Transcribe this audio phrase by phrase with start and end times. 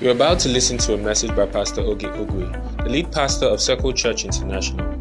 [0.00, 3.60] You're about to listen to a message by Pastor Oge Ogwe, the lead pastor of
[3.60, 4.92] Circle Church International.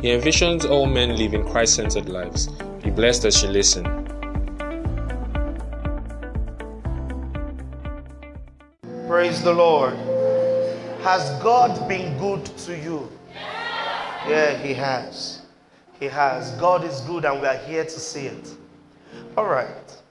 [0.00, 2.46] He envisions all men living Christ centered lives.
[2.80, 3.82] Be blessed as you listen.
[9.08, 9.94] Praise the Lord.
[11.02, 13.10] Has God been good to you?
[14.28, 15.42] Yeah, He has.
[15.98, 16.52] He has.
[16.60, 18.54] God is good, and we are here to see it.
[19.36, 20.03] All right.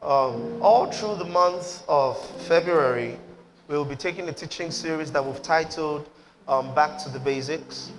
[0.00, 3.18] Um, all through the month of February,
[3.66, 6.08] we will be taking a teaching series that we've titled
[6.46, 7.90] um, Back to the Basics.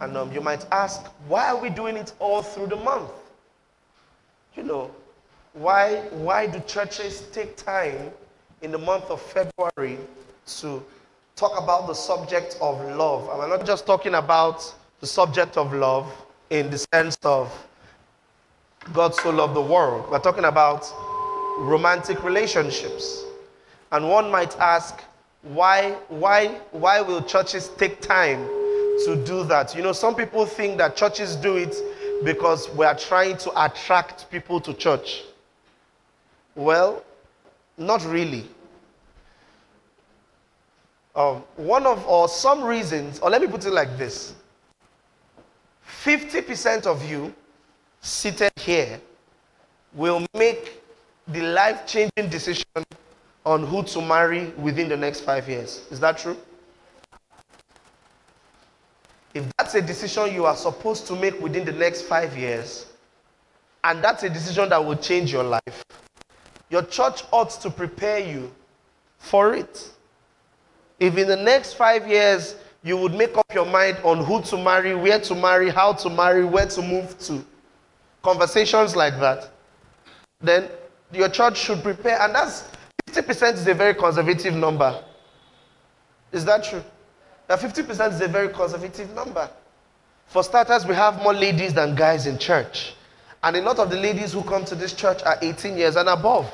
[0.00, 3.10] And um, you might ask, why are we doing it all through the month?
[4.56, 4.90] You know,
[5.52, 8.12] why, why do churches take time
[8.62, 9.98] in the month of February
[10.60, 10.82] to
[11.34, 13.28] talk about the subject of love?
[13.30, 16.12] And we're not just talking about the subject of love
[16.50, 17.52] in the sense of
[18.92, 20.08] God so loved the world.
[20.08, 20.86] We're talking about
[21.58, 23.24] romantic relationships.
[23.92, 25.02] And one might ask,
[25.42, 28.46] why, why, why will churches take time
[29.04, 29.74] to do that?
[29.74, 31.74] You know, some people think that churches do it
[32.24, 35.24] because we are trying to attract people to church.
[36.54, 37.04] Well,
[37.76, 38.48] not really.
[41.14, 44.34] Um, one of, or some reasons, or let me put it like this
[46.04, 47.34] 50% of you
[48.00, 49.00] seated here
[49.94, 50.82] will make
[51.28, 52.64] the life changing decision
[53.44, 55.86] on who to marry within the next five years.
[55.90, 56.36] Is that true?
[59.34, 62.86] If that's a decision you are supposed to make within the next five years,
[63.84, 65.84] and that's a decision that will change your life,
[66.70, 68.50] your church ought to prepare you
[69.18, 69.90] for it.
[70.98, 74.56] If in the next five years you would make up your mind on who to
[74.56, 77.44] marry, where to marry, how to marry, where to move to,
[78.22, 79.50] conversations like that,
[80.40, 80.68] then
[81.12, 82.20] your church should prepare.
[82.20, 82.70] And that's
[83.10, 85.02] 50% is a very conservative number.
[86.32, 86.82] Is that true?
[87.46, 89.48] That 50% is a very conservative number.
[90.26, 92.94] For starters, we have more ladies than guys in church.
[93.42, 96.08] And a lot of the ladies who come to this church are 18 years and
[96.08, 96.52] above.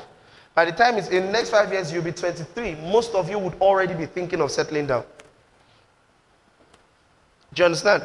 [0.53, 2.75] By the time it's in the next five years, you'll be 23.
[2.75, 5.03] Most of you would already be thinking of settling down.
[7.53, 8.03] Do you understand?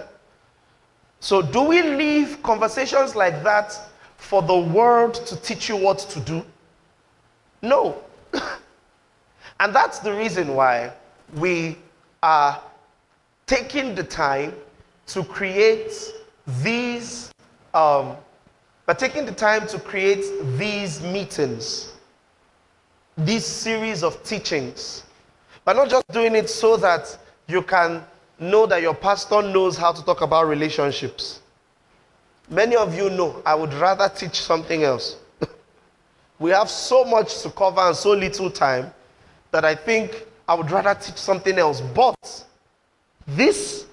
[1.20, 3.78] So, do we leave conversations like that
[4.20, 6.44] for the world to teach you what to do?
[7.62, 8.02] No.
[9.60, 10.92] and that's the reason why
[11.36, 11.78] we
[12.22, 12.62] are
[13.46, 14.54] taking the time
[15.06, 16.12] to create
[16.62, 17.32] these,
[17.74, 18.14] um,
[18.86, 20.24] but taking the time to create
[20.58, 21.94] these meetings,
[23.16, 25.04] this series of teachings.
[25.64, 27.16] But not just doing it so that
[27.48, 28.04] you can
[28.38, 31.39] know that your pastor knows how to talk about relationships.
[32.50, 35.16] Many of you know I would rather teach something else.
[36.40, 38.92] we have so much to cover and so little time
[39.52, 41.80] that I think I would rather teach something else.
[41.80, 42.44] But
[43.24, 43.86] this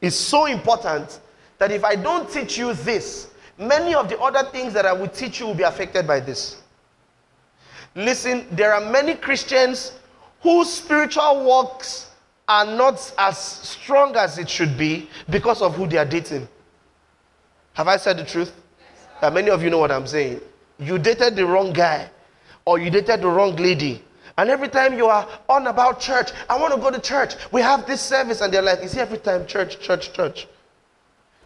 [0.00, 1.18] is so important
[1.58, 5.08] that if I don't teach you this, many of the other things that I will
[5.08, 6.62] teach you will be affected by this.
[7.96, 9.92] Listen, there are many Christians
[10.40, 12.10] whose spiritual walks
[12.46, 16.46] are not as strong as it should be because of who they are dating.
[17.78, 18.52] Have I said the truth?
[19.20, 20.40] That many of you know what I'm saying.
[20.80, 22.10] You dated the wrong guy
[22.64, 24.02] or you dated the wrong lady.
[24.36, 27.36] And every time you are on about church, I want to go to church.
[27.52, 28.40] We have this service.
[28.40, 30.48] And they're like, is it every time church, church, church?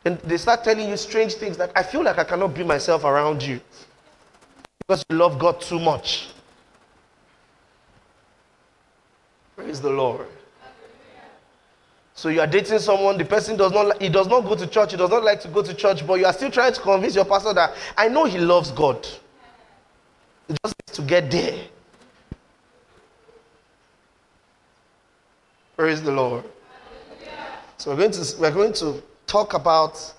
[0.06, 3.04] And they start telling you strange things like, I feel like I cannot be myself
[3.04, 3.60] around you
[4.78, 6.31] because you love God too much.
[9.54, 10.28] Praise the Lord.
[12.22, 14.93] So you are dating someone, the person does not he does not go to church,
[14.93, 17.16] he does not like to go to church, but you are still trying to convince
[17.16, 19.05] your pastor that I know he loves God.
[20.47, 21.65] He just needs to get there.
[25.77, 26.44] Praise the Lord.
[27.78, 30.15] So we're going to we're going to talk about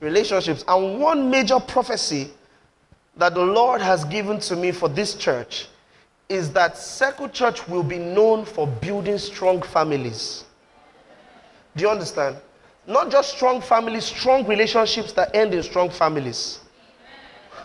[0.00, 2.32] relationships and one major prophecy
[3.16, 5.68] that the Lord has given to me for this church
[6.28, 10.45] is that Circle Church will be known for building strong families.
[11.76, 12.36] Do you understand?
[12.86, 16.60] Not just strong families, strong relationships that end in strong families.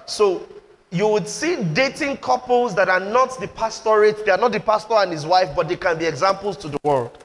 [0.05, 0.47] So
[0.89, 4.95] you would see dating couples that are not the pastorate, they are not the pastor
[4.95, 7.23] and his wife, but they can be examples to the world.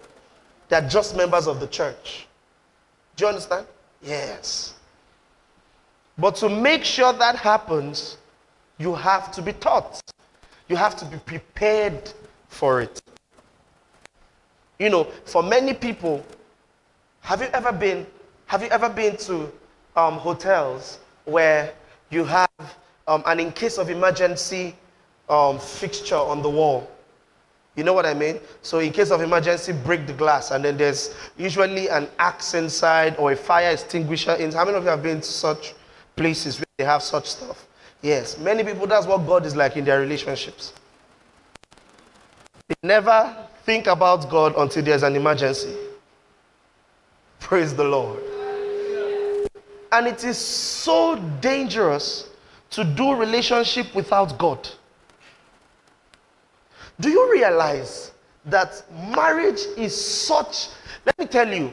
[0.68, 2.28] They are just members of the church.
[3.16, 3.66] Do you understand?
[4.02, 4.74] Yes.
[6.18, 8.18] But to make sure that happens,
[8.78, 10.00] you have to be taught.
[10.68, 12.12] You have to be prepared
[12.48, 13.00] for it.
[14.78, 16.24] You know, for many people,
[17.26, 18.06] have you ever been,
[18.46, 19.50] have you ever been to
[19.96, 21.74] um, hotels where
[22.08, 22.48] you have
[23.08, 24.76] um, an in case of emergency
[25.28, 26.88] um, fixture on the wall?
[27.74, 28.38] You know what I mean?
[28.62, 33.16] So, in case of emergency, break the glass, and then there's usually an axe inside
[33.18, 34.34] or a fire extinguisher.
[34.34, 35.74] In how many of you have been to such
[36.14, 37.66] places where they have such stuff?
[38.02, 38.86] Yes, many people.
[38.86, 40.74] That's what God is like in their relationships.
[42.68, 45.76] They never think about God until there's an emergency.
[47.46, 48.18] Praise the Lord.
[49.92, 52.28] And it is so dangerous
[52.70, 54.68] to do relationship without God.
[56.98, 58.10] Do you realize
[58.46, 58.82] that
[59.14, 60.70] marriage is such,
[61.04, 61.72] let me tell you,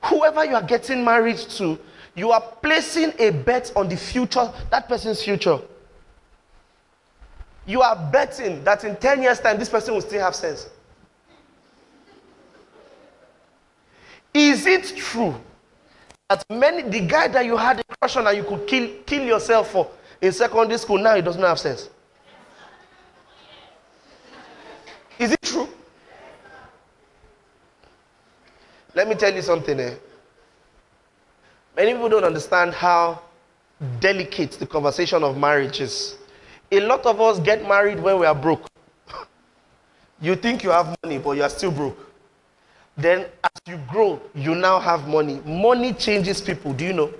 [0.00, 1.76] whoever you are getting married to,
[2.14, 5.58] you are placing a bet on the future, that person's future.
[7.66, 10.68] You are betting that in 10 years' time, this person will still have sense.
[14.34, 15.34] Is it true
[16.28, 19.22] that many, the guy that you had a crush on that you could kill, kill
[19.22, 19.88] yourself for
[20.20, 21.88] in secondary school, now he doesn't have sense?
[25.20, 25.68] Is it true?
[28.94, 29.78] Let me tell you something.
[29.78, 29.94] Eh?
[31.76, 33.20] Many people don't understand how
[34.00, 36.16] delicate the conversation of marriage is.
[36.72, 38.66] A lot of us get married when we are broke.
[40.20, 42.13] you think you have money, but you are still broke.
[42.96, 45.40] Then, as you grow, you now have money.
[45.44, 46.72] Money changes people.
[46.72, 47.12] Do you know?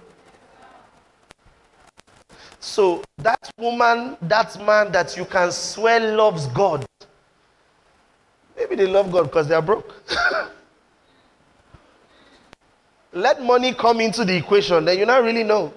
[2.61, 6.87] So, that woman, that man that you can swear loves God,
[8.57, 9.93] maybe they love God because they are broke.
[13.13, 15.73] Let money come into the equation, then you not really know.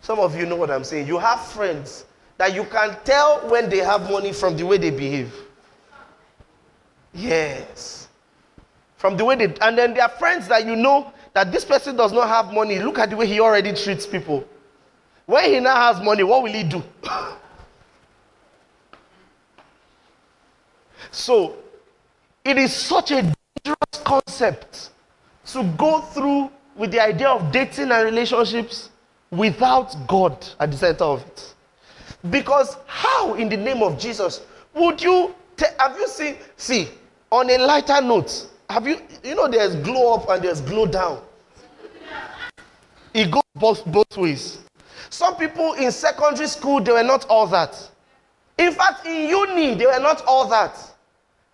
[0.00, 1.06] Some of you know what I'm saying.
[1.06, 2.04] You have friends
[2.36, 5.32] that you can tell when they have money from the way they behave.
[7.12, 7.97] Yes.
[8.98, 11.96] From the way they, and then there are friends that you know that this person
[11.96, 12.80] does not have money.
[12.80, 14.44] Look at the way he already treats people.
[15.24, 16.82] When he now has money, what will he do?
[21.12, 21.56] so,
[22.44, 24.90] it is such a dangerous concept
[25.46, 28.90] to go through with the idea of dating and relationships
[29.30, 31.54] without God at the center of it.
[32.30, 34.40] Because how, in the name of Jesus,
[34.74, 36.36] would you te- have you seen?
[36.56, 36.88] See,
[37.30, 41.22] on a lighter note, have you you know there's glow up and there's glow down.
[43.14, 44.58] It goes both both ways.
[45.10, 47.90] Some people in secondary school they were not all that.
[48.58, 50.76] In fact, in uni they were not all that.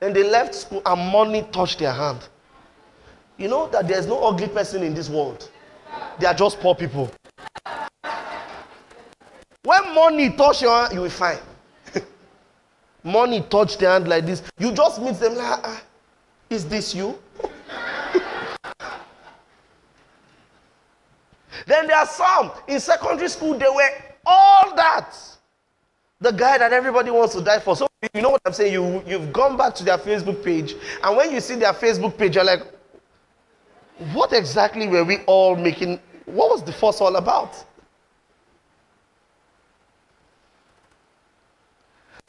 [0.01, 2.29] Then they left school and money touched their hand.
[3.37, 5.49] You know that there's no ugly person in this world.
[6.19, 7.11] They are just poor people.
[9.63, 11.41] When money touch your hand, you will find.
[13.03, 14.43] money touch their hand like this.
[14.59, 15.83] You just meet them like, ah,
[16.55, 17.19] is this you?
[21.67, 23.91] then there are some in secondary school, they were
[24.25, 25.15] all that.
[26.21, 27.77] The guy that everybody wants to die for.
[27.77, 28.73] So you know what I'm saying?
[28.73, 32.37] You, you've gone back to their Facebook page, and when you see their Facebook page,
[32.37, 32.63] you're like,
[34.13, 36.01] what exactly were we all making?
[36.27, 37.65] What was the fuss all about?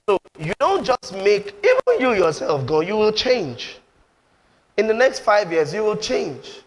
[0.08, 3.80] So you don't just make, even you yourself go, you will change.
[4.78, 6.62] In the next five years, you will change.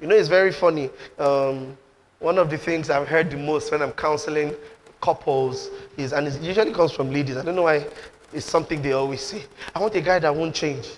[0.00, 0.88] You know, it's very funny.
[1.18, 1.76] Um,
[2.18, 4.54] one of the things I've heard the most when I'm counseling
[5.00, 7.86] couples is, and it usually comes from ladies, I don't know why
[8.32, 9.44] it's something they always say.
[9.74, 10.88] I want a guy that won't change.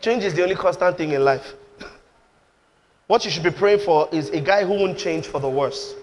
[0.00, 1.54] Change is the only constant thing in life.
[3.06, 5.94] what you should be praying for is a guy who won't change for the worse,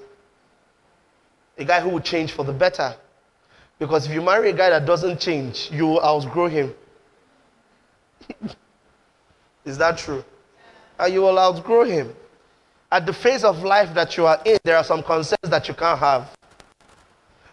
[1.58, 2.96] a guy who will change for the better.
[3.78, 6.74] Because if you marry a guy that doesn't change, you will outgrow him.
[9.66, 10.24] Is that true?
[10.98, 12.14] And you will outgrow him.
[12.92, 15.74] At the phase of life that you are in, there are some concerns that you
[15.74, 16.36] can't have.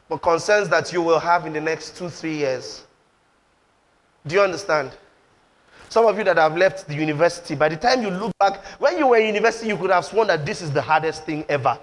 [0.09, 2.85] But concerns that you will have in the next two, three years.
[4.27, 4.93] Do you understand?
[5.89, 8.99] Some of you that have left the university, by the time you look back, when
[8.99, 11.79] you were in university, you could have sworn that this is the hardest thing ever.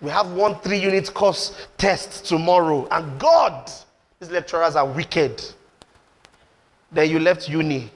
[0.00, 3.70] We have one three unit course test tomorrow, and God,
[4.20, 5.42] these lecturers are wicked.
[6.94, 7.90] Then you left uni.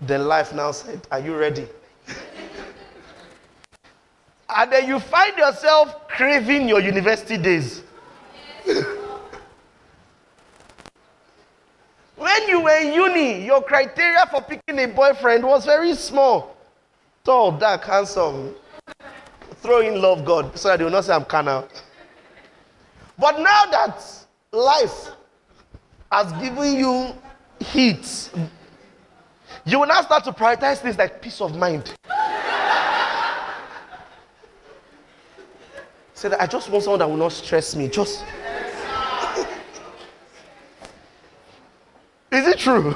[0.00, 1.66] Then life now said, Are you ready?
[4.56, 7.82] and then you find yourself craving your university days.
[12.16, 16.56] when you were in uni, your criteria for picking a boyfriend was very small
[17.24, 18.54] tall, dark, handsome.
[19.56, 21.68] Throw in love God so that they will not say I'm carnal.
[23.18, 24.04] But now that
[24.50, 25.10] life
[26.10, 27.14] has given you
[27.62, 28.30] heat,
[29.64, 31.94] you will now start to prioritize things like peace of mind.
[36.14, 37.88] Say that I just want someone that will not stress me.
[37.88, 38.22] Just
[42.30, 42.94] Is it true?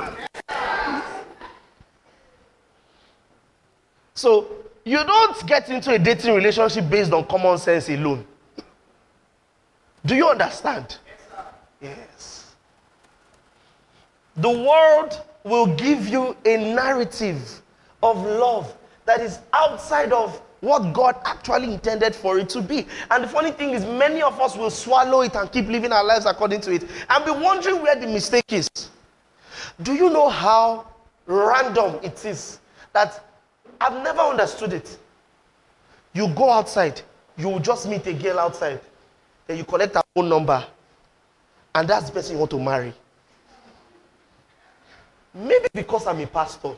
[4.14, 4.49] so
[4.85, 8.25] you don't get into a dating relationship based on common sense alone.
[10.04, 10.99] Do you understand?
[11.80, 12.36] Yes.
[14.37, 17.62] The world will give you a narrative
[18.02, 18.76] of love
[19.07, 22.87] that is outside of what God actually intended for it to be.
[23.11, 26.05] And the funny thing is, many of us will swallow it and keep living our
[26.05, 28.69] lives according to it and be wondering where the mistake is.
[29.83, 30.87] Do you know how
[31.26, 32.59] random it is
[32.93, 33.23] that
[33.81, 34.99] I've never understood it?
[36.12, 37.00] You go outside,
[37.37, 38.81] you will just meet a girl outside,
[39.47, 40.64] then you collect her phone number,
[41.75, 42.95] and that's the person you want to marry.
[45.37, 46.75] Maybe because I'm a pastor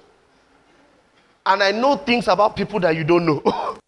[1.47, 3.41] and I know things about people that you don't know.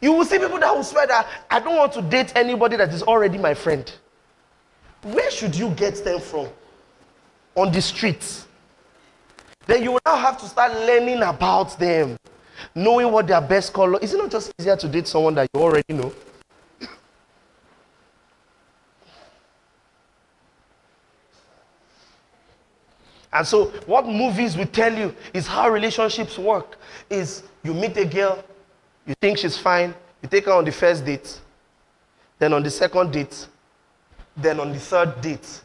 [0.00, 2.88] you will see people that will swear that I don't want to date anybody that
[2.94, 3.90] is already my friend.
[5.02, 6.48] Where should you get them from?
[7.56, 8.46] On the streets.
[9.66, 12.16] Then you will now have to start learning about them,
[12.74, 14.14] knowing what their best color is.
[14.14, 16.12] It not just easier to date someone that you already know?
[23.32, 26.76] And so, what movies will tell you is how relationships work.
[27.08, 28.42] Is you meet a girl,
[29.06, 31.38] you think she's fine, you take her on the first date,
[32.38, 33.46] then on the second date,
[34.36, 35.62] then on the third date.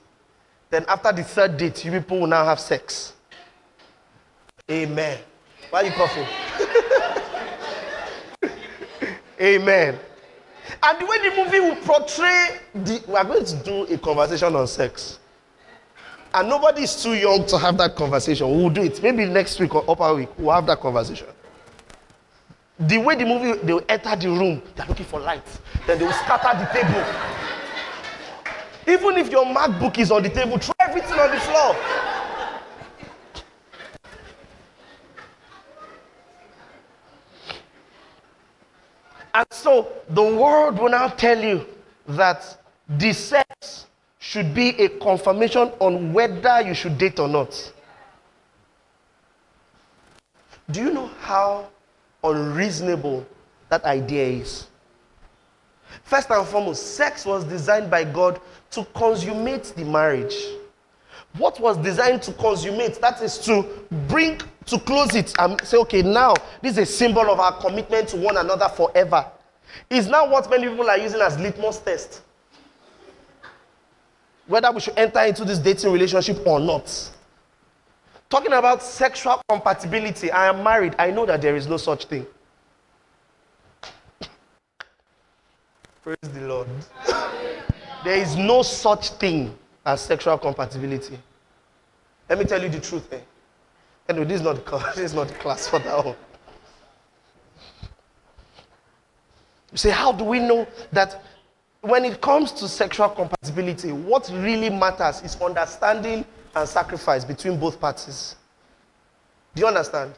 [0.69, 3.13] Then after the third date, you people will now have sex.
[4.69, 5.19] Amen.
[5.69, 6.27] Why are you coughing?
[9.41, 9.99] Amen.
[10.81, 14.55] And the way the movie will portray the we are going to do a conversation
[14.55, 15.19] on sex.
[16.35, 18.49] And nobody is too young to have that conversation.
[18.49, 19.01] We'll do it.
[19.01, 21.27] Maybe next week or upper week, we'll have that conversation.
[22.77, 25.61] The way the movie, they will enter the room, they're looking for lights.
[25.87, 27.05] Then they will scatter the table.
[28.85, 31.75] Even if your MacBook is on the table, throw everything on the floor.
[39.33, 41.65] And so the world will now tell you
[42.09, 43.85] that the sex
[44.27, 47.71] should be a confirmation on whether you should date or not.
[50.71, 51.67] Do you know how
[52.23, 53.23] unreasonable
[53.69, 54.65] that idea is?
[56.05, 58.41] First and foremost, sex was designed by God
[58.71, 60.35] to consummate the marriage.
[61.37, 63.63] What was designed to consummate, that is to
[64.07, 68.07] bring to close it and say, okay, now this is a symbol of our commitment
[68.09, 69.23] to one another forever.
[69.91, 72.23] Is now what many people are using as litmus test
[74.47, 77.11] whether we should enter into this dating relationship or not.
[78.29, 80.95] Talking about sexual compatibility, I am married.
[80.97, 82.25] I know that there is no such thing.
[86.03, 86.67] Praise the Lord.
[88.03, 91.19] there is no such thing as sexual compatibility.
[92.29, 93.11] Let me tell you the truth.
[93.13, 93.19] Eh?
[94.09, 96.15] Anyway, this is not class, this is not the class for that one.
[99.71, 101.21] You say, how do we know that
[101.85, 106.25] when it comes to sexual compatibility, what really matters is understanding
[106.55, 108.35] and sacrifice between both parties.
[109.53, 110.15] Do you understand?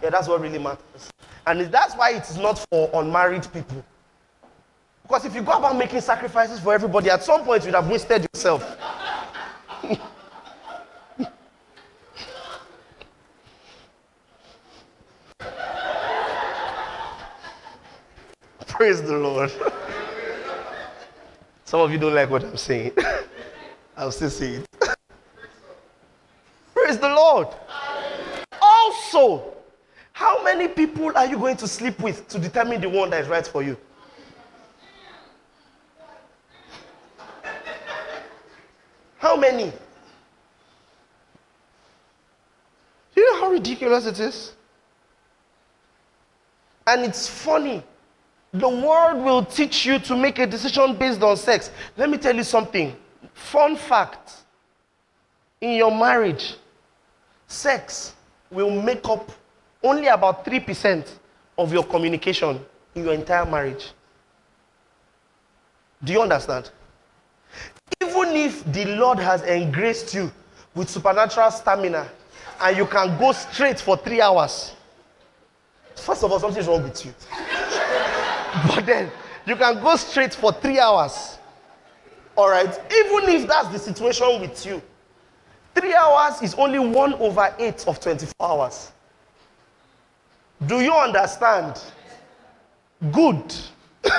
[0.00, 1.10] Yeah, that's what really matters.
[1.46, 3.84] And that's why it is not for unmarried people.
[5.02, 8.24] Because if you go about making sacrifices for everybody, at some point you'd have wasted
[8.32, 8.78] yourself.
[18.68, 19.50] Praise the Lord.
[21.72, 22.92] Some of you don't like what I'm saying.
[23.96, 24.68] I'll still say it.
[26.74, 27.48] Praise the Lord.
[28.60, 29.54] Also,
[30.12, 33.28] how many people are you going to sleep with to determine the one that is
[33.28, 33.78] right for you?
[39.16, 39.72] How many?
[43.14, 44.52] Do you know how ridiculous it is?
[46.86, 47.82] And it's funny
[48.52, 51.70] the world will teach you to make a decision based on sex.
[51.96, 52.94] Let me tell you something.
[53.32, 54.32] Fun fact
[55.60, 56.56] in your marriage,
[57.46, 58.14] sex
[58.50, 59.30] will make up
[59.82, 61.08] only about 3%
[61.56, 62.60] of your communication
[62.94, 63.92] in your entire marriage.
[66.04, 66.70] Do you understand?
[68.02, 70.30] Even if the Lord has engraced you
[70.74, 72.08] with supernatural stamina
[72.60, 74.74] and you can go straight for three hours,
[75.94, 77.14] first of all, something's wrong with you.
[78.74, 79.10] But then
[79.46, 81.38] you can go straight for three hours.
[82.36, 82.68] All right?
[82.68, 84.82] Even if that's the situation with you,
[85.74, 88.92] three hours is only one over eight of 24 hours.
[90.66, 91.82] Do you understand?
[93.10, 93.54] Good.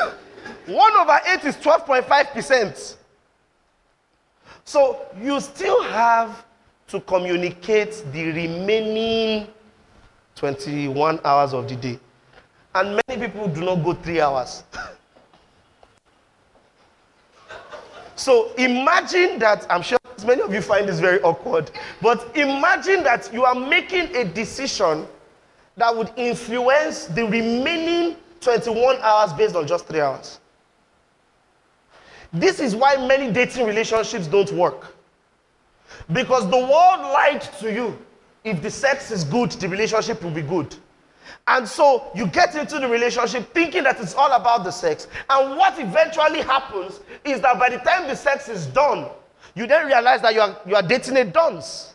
[0.66, 2.98] one over eight is 12.5%.
[4.66, 6.46] So you still have
[6.88, 9.48] to communicate the remaining
[10.36, 12.00] 21 hours of the day.
[12.76, 14.64] And many people do not go three hours.
[18.16, 23.32] so imagine that, I'm sure many of you find this very awkward, but imagine that
[23.34, 25.06] you are making a decision
[25.78, 30.40] that would influence the remaining 21 hours based on just three hours.
[32.32, 34.96] This is why many dating relationships don't work.
[36.12, 37.98] Because the world lied to you.
[38.44, 40.76] If the sex is good, the relationship will be good.
[41.48, 45.08] And so you get into the relationship thinking that it's all about the sex.
[45.30, 49.08] And what eventually happens is that by the time the sex is done,
[49.56, 51.94] you then realize that you are, you are dating a dunce.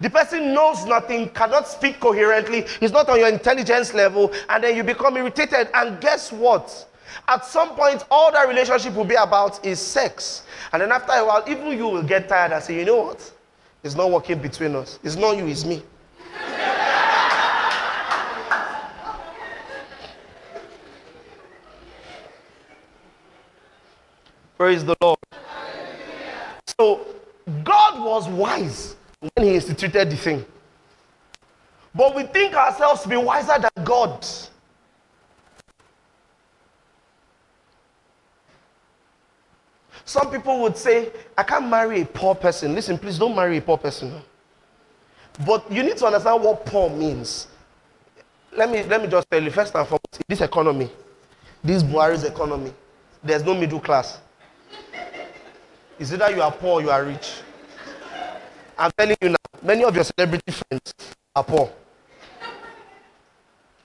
[0.00, 4.76] The person knows nothing, cannot speak coherently, is not on your intelligence level, and then
[4.76, 5.68] you become irritated.
[5.72, 6.86] And guess what?
[7.26, 10.42] At some point, all that relationship will be about is sex.
[10.72, 13.32] And then after a while, even you will get tired and say, you know what?
[13.82, 14.98] It's not working between us.
[15.02, 15.82] It's not you, it's me.
[24.56, 25.18] Praise the Lord.
[26.78, 27.06] So,
[27.62, 30.44] God was wise when He instituted the thing.
[31.94, 34.26] But we think ourselves to be wiser than God.
[40.04, 42.74] Some people would say, I can't marry a poor person.
[42.74, 44.12] Listen, please don't marry a poor person.
[45.46, 47.48] But you need to understand what poor means.
[48.56, 50.90] Let me, let me just tell you, first and foremost, this economy,
[51.62, 52.72] this Buhari's economy,
[53.22, 54.20] there's no middle class.
[55.98, 57.40] It's either you are poor or you are rich.
[58.76, 60.92] I'm telling you now, many of your celebrity friends
[61.36, 61.70] are poor.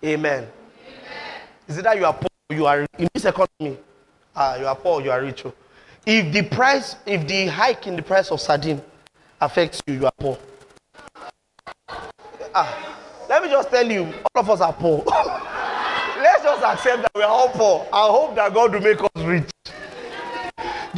[0.04, 0.48] Amen.
[0.48, 0.48] Amen.
[1.68, 3.78] It's either you are poor or you are in this economy.
[4.36, 5.46] Ah, you are poor or you are rich.
[5.46, 5.54] Oh.
[6.06, 8.82] If the price, if the hike in the price of sardine
[9.40, 10.38] affects you, you are poor.
[12.56, 15.04] Ah, let me just tell you, all of us are poor.
[16.18, 17.88] Let's just accept that we are all poor.
[17.94, 19.50] I hope that God will make us rich.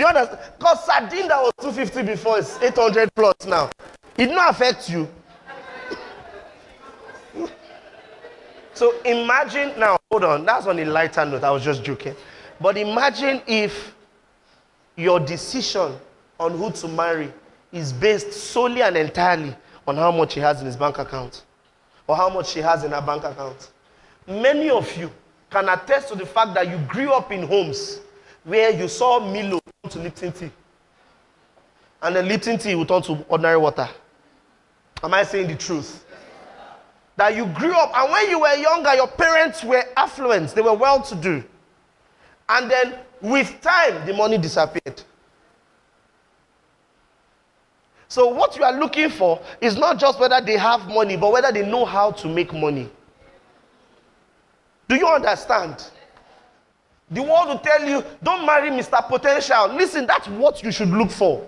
[0.01, 0.39] You understand?
[0.57, 3.69] Because sardine that was 250 before is 800 plus now.
[4.17, 5.07] It not affect you.
[8.73, 11.43] so imagine now, hold on, that's on a lighter note.
[11.43, 12.15] I was just joking.
[12.59, 13.93] But imagine if
[14.95, 15.95] your decision
[16.39, 17.31] on who to marry
[17.71, 21.43] is based solely and entirely on how much he has in his bank account
[22.07, 23.69] or how much she has in her bank account.
[24.27, 25.11] Many of you
[25.51, 27.99] can attest to the fact that you grew up in homes
[28.43, 29.59] where you saw Milo
[29.91, 30.51] to Lipton tea.
[32.01, 33.87] And then Lipton tea will turn to ordinary water.
[35.03, 36.05] Am I saying the truth?
[37.17, 40.73] That you grew up, and when you were younger, your parents were affluent, they were
[40.73, 41.43] well to do.
[42.49, 45.01] And then with time, the money disappeared.
[48.07, 51.51] So, what you are looking for is not just whether they have money, but whether
[51.51, 52.89] they know how to make money.
[54.89, 55.85] Do you understand?
[57.11, 59.05] The world will tell you, don't marry Mr.
[59.05, 59.67] Potential.
[59.75, 61.45] Listen, that's what you should look for.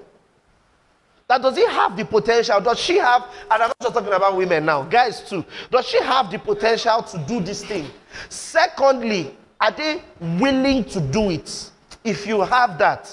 [1.30, 2.60] That does he have the potential?
[2.60, 5.46] Does she have, and I'm not just talking about women now, guys too.
[5.72, 7.88] Does she have the potential to do this thing?
[8.28, 11.72] Secondly, are they willing to do it?
[12.04, 13.10] If you have that,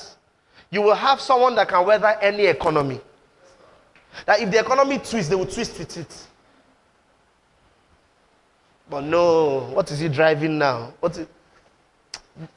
[0.71, 3.01] you will have someone that can weather any economy.
[4.27, 6.27] That if the economy twists, they will twist with it.
[8.89, 10.93] But no, what is he driving now?
[10.99, 11.29] What is,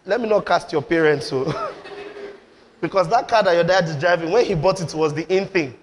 [0.05, 1.31] let me not cast your parents.
[1.31, 1.49] Oh.
[1.49, 1.73] So.
[2.81, 5.47] because that car that your dad is driving, when he bought it, was the in
[5.47, 5.77] thing.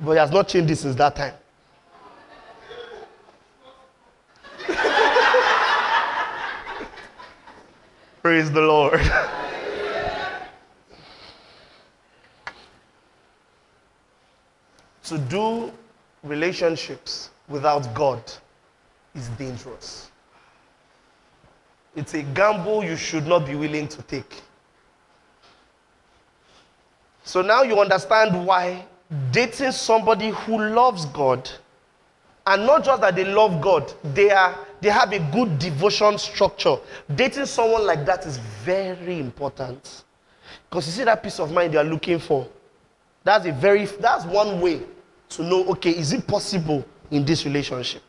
[0.00, 1.34] But he has not changed it since that time.
[8.22, 9.00] Praise the Lord.
[15.04, 15.72] to do
[16.22, 18.22] relationships without God
[19.14, 20.11] is dangerous.
[21.94, 24.42] It's a gamble you should not be willing to take.
[27.24, 28.86] So now you understand why
[29.30, 31.48] dating somebody who loves God,
[32.46, 36.76] and not just that they love God, they, are, they have a good devotion structure.
[37.14, 40.04] Dating someone like that is very important.
[40.68, 42.48] Because you see that peace of mind they are looking for.
[43.22, 44.80] That's a very that's one way
[45.28, 48.02] to know, okay, is it possible in this relationship?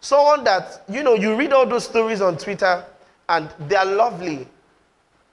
[0.00, 2.84] Someone that, you know, you read all those stories on Twitter
[3.28, 4.48] and they are lovely.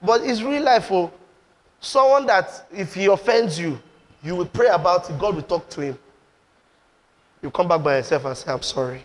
[0.02, 1.10] But it's real life, oh.
[1.80, 3.80] Someone that if he offends you,
[4.22, 5.98] you will pray about it, God will talk to him.
[7.42, 9.04] You come back by yourself and say, I'm sorry.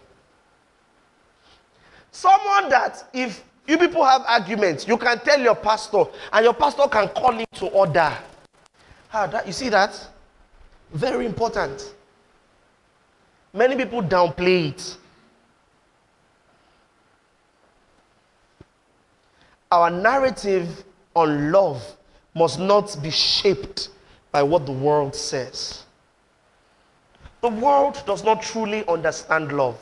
[2.12, 6.88] Someone that if you people have arguments, you can tell your pastor, and your pastor
[6.88, 8.14] can call him to order.
[9.14, 10.08] Ah, that, you see that?
[10.92, 11.94] Very important.
[13.54, 14.98] Many people downplay it.
[19.74, 20.84] Our narrative
[21.16, 21.82] on love
[22.36, 23.90] must not be shaped
[24.32, 25.86] by what the world says.
[27.42, 29.80] The world does not truly understand love.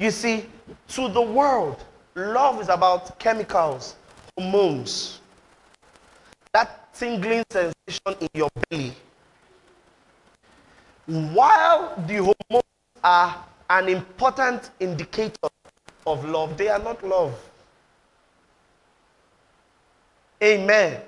[0.00, 0.46] You see,
[0.88, 1.84] to the world,
[2.16, 3.94] love is about chemicals,
[4.36, 5.20] hormones,
[6.52, 8.92] that tingling sensation in your belly.
[11.06, 12.64] While the hormones
[13.04, 15.48] are an important indicator
[16.04, 17.38] of love, they are not love.
[20.44, 21.00] Amen.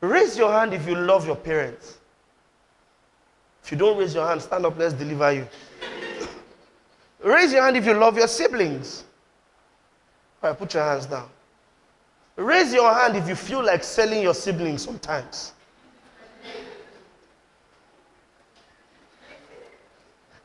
[0.00, 1.98] Raise your hand if you love your parents.
[3.64, 5.48] If you don't raise your hand, stand up, let's deliver you.
[7.24, 9.04] raise your hand if you love your siblings.
[10.42, 11.28] All right, put your hands down.
[12.36, 15.52] Raise your hand if you feel like selling your siblings sometimes.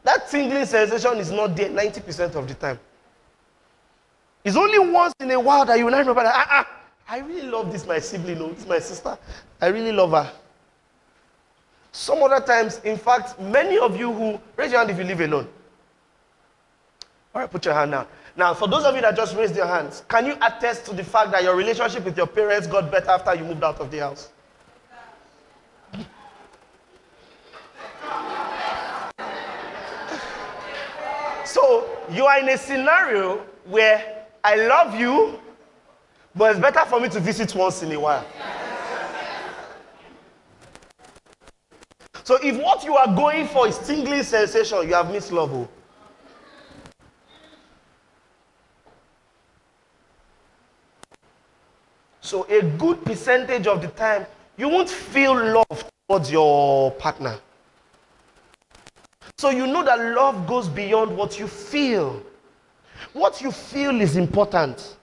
[0.03, 2.79] That tingling sensation is not there 90% of the time.
[4.43, 6.74] It's only once in a while that you now remember that, ah, ah,
[7.07, 9.17] I really love this, my sibling, no, oh, this my sister.
[9.61, 10.31] I really love her.
[11.91, 15.21] Some other times, in fact, many of you who raise your hand if you live
[15.21, 15.47] alone.
[17.33, 18.05] All right, put your hand down.
[18.35, 21.03] Now, for those of you that just raised your hands, can you attest to the
[21.03, 23.99] fact that your relationship with your parents got better after you moved out of the
[23.99, 24.29] house?
[31.45, 35.39] so, you are in a scenario where I love you,
[36.35, 38.25] but it's better for me to visit once in a while.
[42.23, 45.53] So if what you are going for is tingling sensation, you have missed love.
[45.53, 45.67] Oh.
[52.19, 54.25] So a good percentage of the time,
[54.57, 57.37] you won't feel love towards your partner.
[59.37, 62.23] So you know that love goes beyond what you feel.
[63.13, 64.97] What you feel is important.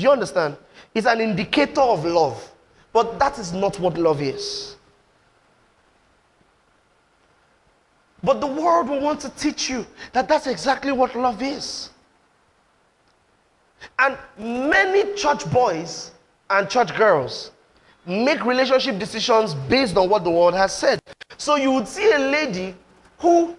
[0.00, 0.56] Do you understand?
[0.94, 2.50] It's an indicator of love.
[2.90, 4.76] But that is not what love is.
[8.24, 11.90] But the world will want to teach you that that's exactly what love is.
[13.98, 16.12] And many church boys
[16.48, 17.50] and church girls
[18.06, 20.98] make relationship decisions based on what the world has said.
[21.36, 22.74] So you would see a lady
[23.18, 23.54] who,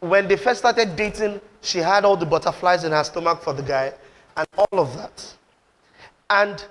[0.00, 3.62] when they first started dating, she had all the butterflies in her stomach for the
[3.62, 3.94] guy
[4.36, 5.37] and all of that.
[6.30, 6.64] And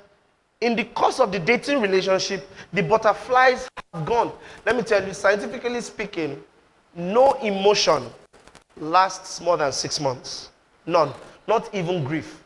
[0.61, 4.31] in the course of the dating relationship, the butterflies have gone.
[4.65, 6.41] Let me tell you, scientifically speaking,
[6.95, 8.05] no emotion
[8.77, 10.49] lasts more than six months.
[10.85, 11.11] None.
[11.47, 12.43] Not even grief.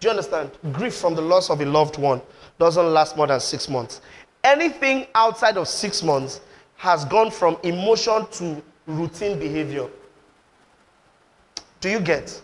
[0.00, 0.50] Do you understand?
[0.72, 2.20] Grief from the loss of a loved one
[2.58, 4.00] doesn't last more than six months.
[4.44, 6.40] Anything outside of six months
[6.76, 9.88] has gone from emotion to routine behavior.
[11.80, 12.40] Do you get?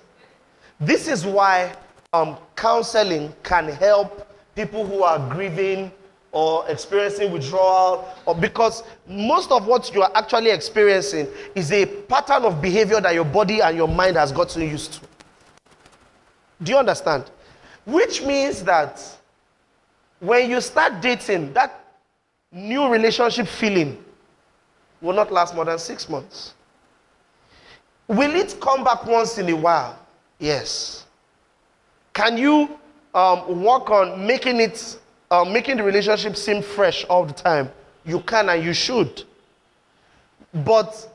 [0.78, 1.74] This is why
[2.14, 5.92] um, counseling can help people who are grieving
[6.32, 12.44] or experiencing withdrawal, or because most of what you are actually experiencing is a pattern
[12.44, 15.00] of behavior that your body and your mind has gotten used to.
[16.62, 17.30] Do you understand?
[17.84, 19.02] Which means that
[20.20, 21.84] when you start dating, that
[22.52, 24.02] new relationship feeling
[25.00, 26.54] will not last more than six months.
[28.06, 29.98] Will it come back once in a while?
[30.38, 31.04] Yes.
[32.18, 32.76] Can you
[33.14, 34.98] um, work on making it,
[35.30, 37.70] uh, making the relationship seem fresh all the time?
[38.04, 39.22] You can and you should.
[40.52, 41.08] But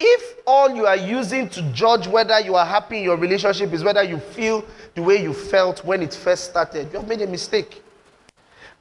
[0.00, 3.84] if all you are using to judge whether you are happy in your relationship is
[3.84, 4.64] whether you feel
[4.96, 7.80] the way you felt when it first started, you have made a mistake.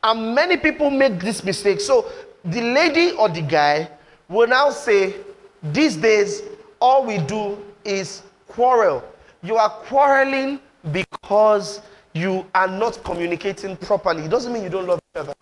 [0.02, 1.82] And many people make this mistake.
[1.82, 2.12] So
[2.44, 3.92] the lady or the guy
[4.28, 5.14] will now say,
[5.62, 6.42] These days,
[6.80, 9.04] all we do is quarrel.
[9.44, 10.60] You are quarreling
[10.91, 11.82] because
[12.13, 14.24] you are not communicating properly.
[14.24, 15.34] It doesn't mean you don't love each other.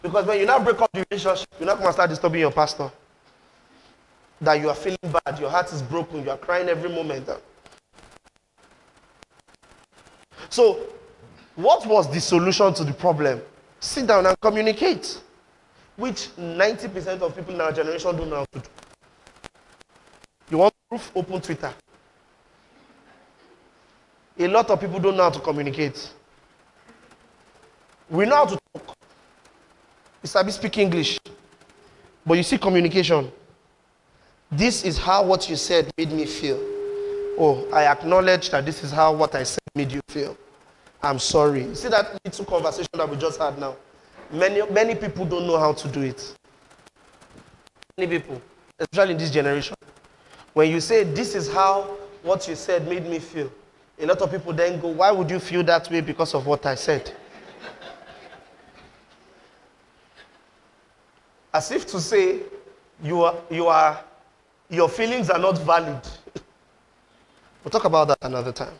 [0.00, 2.50] Because when you now break up the relationship, you're not going to start disturbing your
[2.50, 2.90] pastor.
[4.40, 7.28] That you are feeling bad, your heart is broken, you are crying every moment.
[10.48, 10.80] So,
[11.54, 13.40] what was the solution to the problem?
[13.78, 15.20] Sit down and communicate,
[15.96, 18.68] which 90% of people in our generation don't know how to do.
[20.50, 21.12] You want proof?
[21.14, 21.72] Open Twitter.
[24.38, 26.10] A lot of people don't know how to communicate.
[28.08, 28.96] We know how to talk.
[30.22, 31.18] You sabi speak English.
[32.24, 33.30] But you see communication.
[34.50, 36.58] This is how what you said made me feel.
[37.38, 40.36] Oh, I acknowledge that this is how what I said made you feel.
[41.02, 41.64] I'm sorry.
[41.64, 43.76] You see that little conversation that we just had now?
[44.30, 46.34] Many, many people don't know how to do it.
[47.98, 48.40] Many people,
[48.78, 49.74] especially in this generation.
[50.52, 53.50] When you say, This is how what you said made me feel,
[54.02, 56.66] a lot of people then go, Why would you feel that way because of what
[56.66, 57.12] I said?
[61.54, 62.40] As if to say,
[63.02, 64.02] you are, you are,
[64.70, 66.00] your feelings are not valid.
[67.62, 68.72] we'll talk about that another time.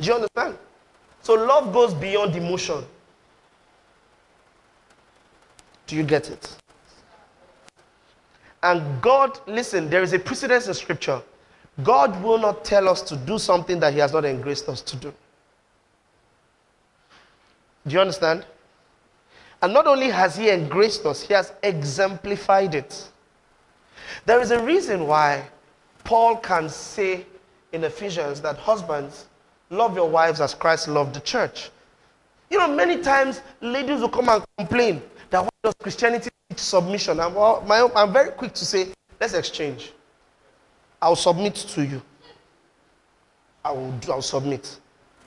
[0.00, 0.56] Do you understand?
[1.22, 2.84] So love goes beyond emotion.
[5.86, 6.56] Do you get it?
[8.62, 11.22] And God, listen, there is a precedence in Scripture.
[11.82, 14.96] God will not tell us to do something that He has not engraced us to
[14.96, 15.12] do.
[17.86, 18.44] Do you understand?
[19.62, 23.08] And not only has He engraced us, He has exemplified it.
[24.26, 25.46] There is a reason why
[26.04, 27.24] Paul can say
[27.72, 29.26] in Ephesians that husbands,
[29.70, 31.70] love your wives as Christ loved the church.
[32.50, 37.20] You know, many times ladies will come and complain that why does Christianity teach submission?
[37.20, 38.88] I'm, well, my, I'm very quick to say,
[39.20, 39.92] let's exchange.
[41.02, 42.02] I'll submit to you.
[43.64, 44.78] I will, I'll submit.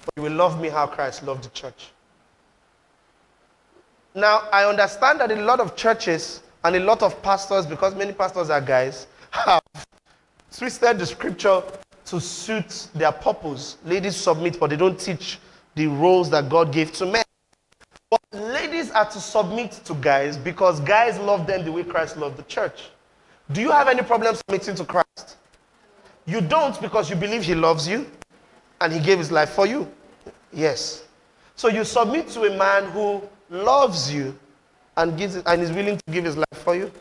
[0.06, 1.90] But you will love me how Christ loved the church.
[4.16, 8.14] Now, I understand that a lot of churches and a lot of pastors, because many
[8.14, 9.62] pastors are guys, have
[10.56, 11.64] twisted the scripture
[12.06, 13.78] to suit their purpose.
[13.86, 15.40] Ladies submit, but they don't teach
[15.76, 17.24] the roles that God gave to men.
[18.10, 22.38] But ladies are to submit to guys because guys love them the way Christ loved
[22.38, 22.90] the church.
[23.52, 25.38] Do you have any problem submitting to Christ?
[26.26, 28.06] You don't because you believe He loves you
[28.82, 29.90] and He gave His life for you.
[30.52, 31.04] Yes.
[31.56, 34.38] So you submit to a man who loves you
[34.98, 36.92] and, gives, and is willing to give his life for you.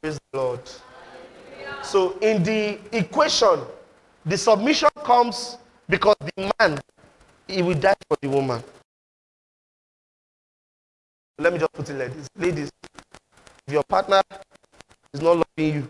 [0.00, 0.60] Praise the Lord.
[1.82, 3.60] So, in the equation,
[4.24, 5.56] the submission comes
[5.88, 6.78] because the man,
[7.46, 8.62] he will die for the woman.
[11.38, 12.28] Let me just put it like this.
[12.36, 12.70] Ladies,
[13.66, 14.22] if your partner
[15.12, 15.88] is not loving you,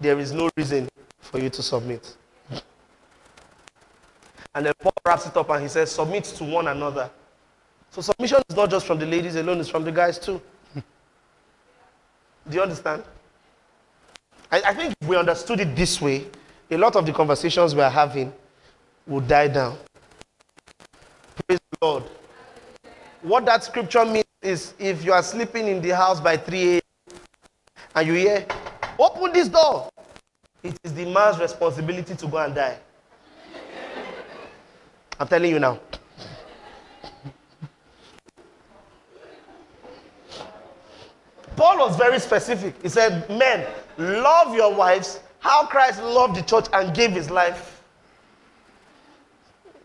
[0.00, 0.88] there is no reason
[1.18, 2.16] for you to submit.
[4.54, 7.10] And then Paul wraps it up and he says, Submit to one another.
[7.90, 10.40] So submission is not just from the ladies alone, it's from the guys too.
[10.74, 13.02] Do you understand?
[14.50, 16.26] I, I, think if we understood it this way,
[16.70, 18.32] a lot of the conversations we are having
[19.06, 19.76] would die down.
[21.46, 22.04] Praise the Lord.
[23.22, 26.79] What that scripture means is if you are sleeping in the house by 3 a.m.
[27.94, 28.46] and you hear,
[28.98, 29.88] Open this door,
[30.62, 32.78] it is the man's responsibility to go and die.
[35.18, 35.78] I'm telling you now.
[41.56, 42.74] Paul was very specific.
[42.82, 43.66] He said, Men,
[43.98, 47.82] love your wives how Christ loved the church and gave his life.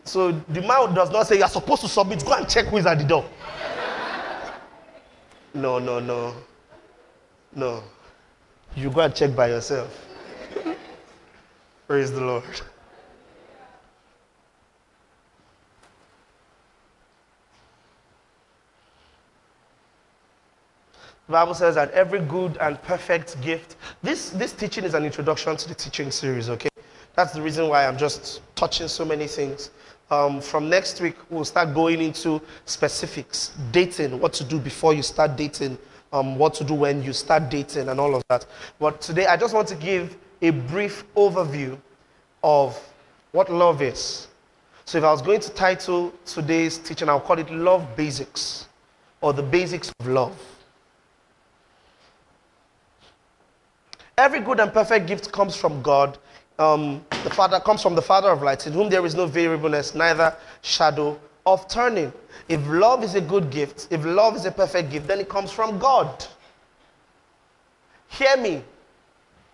[0.04, 2.24] So the man does not say, You're supposed to submit.
[2.24, 3.24] Go and check who is at the door.
[5.54, 6.34] no, no, no.
[7.54, 7.82] No.
[8.76, 10.06] You go and check by yourself.
[11.88, 12.44] Praise the Lord.
[21.26, 23.76] The Bible says that every good and perfect gift.
[24.02, 26.68] This, this teaching is an introduction to the teaching series, okay?
[27.14, 29.70] That's the reason why I'm just touching so many things.
[30.10, 35.02] Um, from next week, we'll start going into specifics, dating, what to do before you
[35.02, 35.78] start dating,
[36.12, 38.46] um, what to do when you start dating, and all of that.
[38.78, 41.78] But today, I just want to give a brief overview
[42.42, 42.78] of
[43.32, 44.28] what love is.
[44.84, 48.68] So, if I was going to title today's teaching, I'll call it Love Basics
[49.20, 50.36] or the Basics of Love.
[54.18, 56.16] Every good and perfect gift comes from God.
[56.58, 59.94] Um, the Father comes from the Father of lights, in whom there is no variableness,
[59.94, 62.12] neither shadow of turning.
[62.48, 65.50] If love is a good gift, if love is a perfect gift, then it comes
[65.52, 66.26] from God.
[68.08, 68.62] Hear me.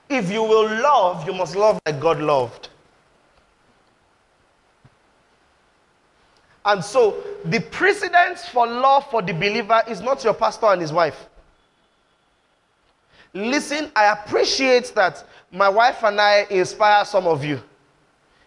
[0.08, 2.68] If you will love, you must love like God loved.
[6.64, 10.92] And so, the precedence for love for the believer is not your pastor and his
[10.92, 11.28] wife.
[13.34, 17.60] Listen, I appreciate that my wife and I inspire some of you.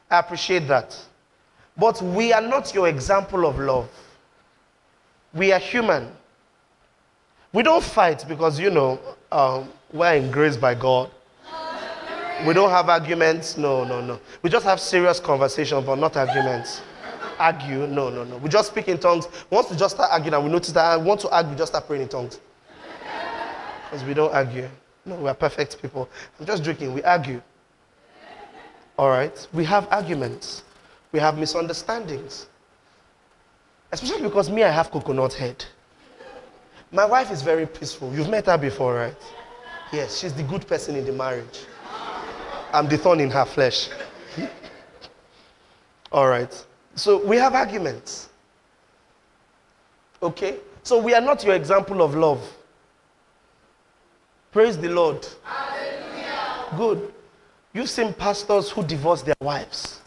[0.09, 0.97] I appreciate that.
[1.77, 3.89] But we are not your example of love.
[5.33, 6.09] We are human.
[7.51, 8.99] We don't fight because, you know,
[9.31, 11.09] um, we're in grace by God.
[12.45, 13.57] We don't have arguments.
[13.57, 14.19] No, no, no.
[14.41, 16.81] We just have serious conversations, but not arguments.
[17.39, 17.87] Argue?
[17.87, 18.37] No, no, no.
[18.37, 19.27] We just speak in tongues.
[19.49, 21.87] Once we just start arguing and we notice that I want to argue, just start
[21.87, 22.39] praying in tongues.
[23.85, 24.69] Because we don't argue.
[25.05, 26.09] No, we are perfect people.
[26.39, 26.93] I'm just joking.
[26.93, 27.41] We argue.
[28.97, 29.47] All right?
[29.53, 30.63] We have arguments,
[31.15, 32.47] we have misunderstandings.
[33.89, 35.63] Especially because me, I have coconut head.
[36.91, 38.13] My wife is very peaceful.
[38.13, 39.15] You've met her before, right?
[39.93, 41.61] Yes, she's the good person in the marriage.
[42.73, 43.87] I'm the thorn in her flesh.
[46.11, 46.53] All right.
[46.95, 48.27] So we have arguments.
[50.21, 50.57] Okay?
[50.83, 52.41] So we are not your example of love.
[54.51, 55.25] Praise the Lord.
[55.45, 56.65] Hallelujah.
[56.75, 57.13] Good.
[57.73, 60.01] You've seen pastors who divorce their wives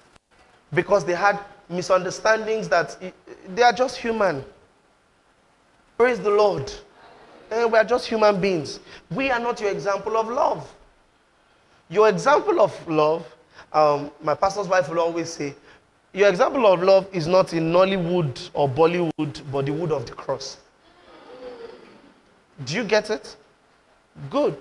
[0.73, 2.97] because they had misunderstandings that
[3.55, 4.45] they are just human.
[5.97, 6.73] Praise the Lord.
[7.51, 8.81] And eh, we are just human beings.
[9.11, 10.71] We are not your example of love.
[11.89, 13.27] Your example of love,
[13.73, 15.55] um, my pastor's wife will always say,
[16.13, 20.13] your example of love is not in Nollywood or Bollywood, but the wood of the
[20.13, 20.59] cross.
[22.65, 23.37] Do you get it?
[24.31, 24.57] Good.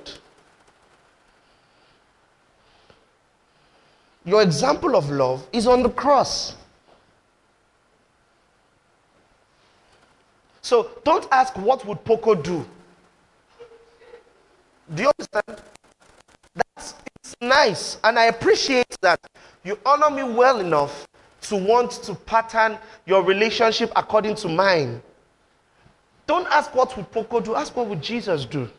[4.28, 6.54] Your example of love is on the cross.
[10.62, 12.66] So don't ask what would Poco do.
[14.94, 15.64] Do you understand?
[16.54, 19.18] That's it's nice, and I appreciate that
[19.64, 21.08] you honor me well enough
[21.44, 25.02] to want to pattern your relationship according to mine.
[26.26, 28.70] Don't ask what would Poco do, ask what would Jesus do.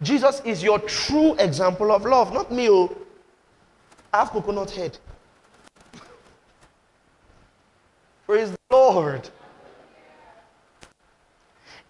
[0.00, 2.70] Jesus is your true example of love, not me.
[2.70, 2.96] Oh.
[4.16, 4.96] I have coconut head.
[8.24, 9.28] Praise the Lord.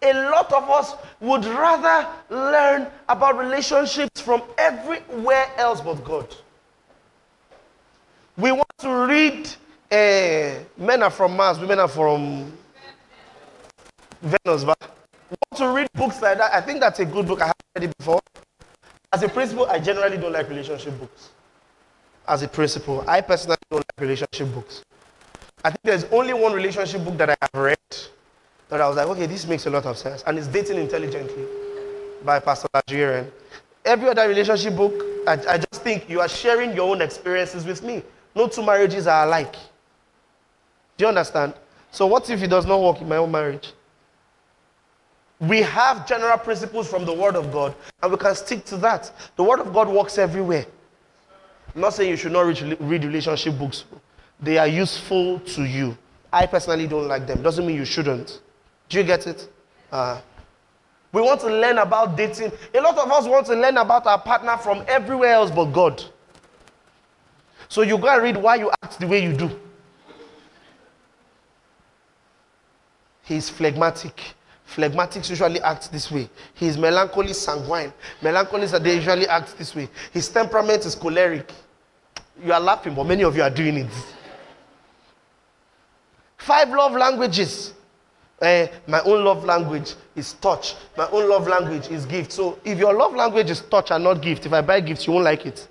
[0.03, 6.35] A lot of us would rather learn about relationships from everywhere else but God.
[8.37, 9.49] We want to read
[9.93, 12.53] uh, Men Are From Mars, Women Are From
[14.21, 14.65] Venus.
[14.65, 14.81] But
[15.31, 16.53] want to read books like that.
[16.53, 17.41] I think that's a good book.
[17.41, 18.21] I have read it before.
[19.13, 21.31] As a principle, I generally don't like relationship books.
[22.29, 24.85] As a principle, I personally don't like relationship books.
[25.65, 27.79] I think there's only one relationship book that I have read
[28.69, 30.25] that I was like, okay, this makes a lot of sense.
[30.27, 31.45] And it's Dating Intelligently
[32.25, 33.31] by Pastor Nigerian.
[33.85, 34.93] Every other relationship book,
[35.29, 38.03] I, I just think you are sharing your own experiences with me.
[38.35, 39.55] No two marriages are alike.
[40.97, 41.55] Do you understand?
[41.93, 43.73] So, what if it does not work in my own marriage?
[45.39, 49.13] We have general principles from the Word of God, and we can stick to that.
[49.37, 50.67] The Word of God works everywhere.
[51.77, 52.47] I'm not saying you should not
[52.81, 53.85] read, relationship books,
[54.41, 55.97] they are useful to you.
[56.33, 57.43] I personally don't like them.
[57.43, 58.41] Doesn't mean you shouldn't.
[58.89, 59.47] Do you get it?
[59.93, 60.19] Uh,
[61.13, 62.51] we want to learn about dating.
[62.75, 66.03] A lot of us want to learn about our partner from everywhere else but God.
[67.69, 69.51] So you go and read why you act the way you do.
[73.23, 74.19] He's phlegmatic.
[74.67, 76.31] Phlegmatics usually act this way.
[76.55, 77.93] He's melancholy sanguine.
[78.23, 79.91] Melancholists they usually act this way.
[80.11, 81.53] His temperament is choleric.
[82.45, 83.91] You are laughing, but many of you are doing it.
[86.37, 87.73] Five love languages.
[88.41, 90.75] Uh, my own love language is touch.
[90.97, 92.33] My own love language is gift.
[92.33, 95.15] So if your love language is touch and not gift, if I buy gifts, you
[95.15, 95.67] won't like it.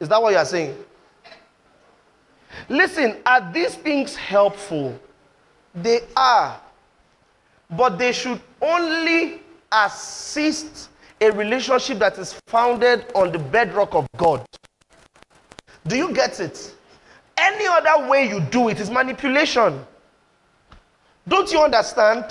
[0.00, 0.76] Is that what you are saying?
[2.68, 4.98] Listen, are these things helpful?
[5.74, 6.60] They are.
[7.70, 10.90] But they should only assist
[11.20, 14.44] a relationship that is founded on the bedrock of God.
[15.86, 16.74] Do you get it?
[17.36, 19.84] Any other way you do it is manipulation.
[21.28, 22.24] Don't you understand?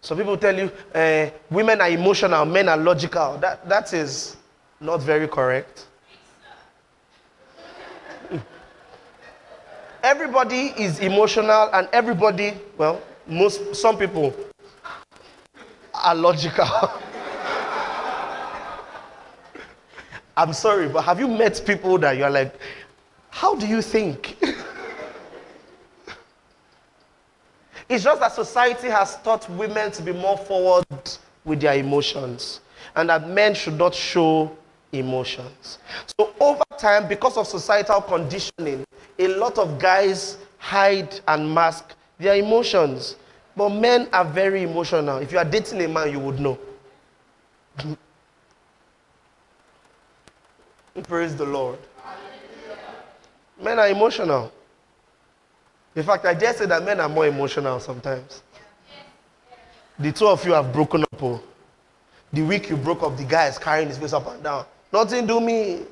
[0.00, 3.38] Some people tell you uh, women are emotional, men are logical.
[3.38, 4.36] That, that is
[4.80, 5.86] not very correct.
[10.02, 14.34] everybody is emotional, and everybody, well, most, some people
[15.94, 16.66] are logical.
[20.36, 22.54] I'm sorry, but have you met people that you're like,
[23.30, 24.36] how do you think?
[27.88, 30.86] It's just that society has taught women to be more forward
[31.44, 32.60] with their emotions
[32.96, 34.50] and that men should not show
[34.92, 35.78] emotions.
[36.18, 38.84] So, over time, because of societal conditioning,
[39.18, 43.16] a lot of guys hide and mask their emotions.
[43.56, 45.18] But men are very emotional.
[45.18, 46.58] If you are dating a man, you would know.
[51.04, 51.78] Praise the Lord.
[53.60, 54.52] Men are emotional.
[55.94, 58.42] In fact, I dare say that men are more emotional sometimes.
[59.98, 61.22] The two of you have broken up.
[61.22, 61.42] Oh.
[62.32, 64.64] The week you broke up, the guy is carrying his face up and down.
[64.92, 65.82] Nothing do me.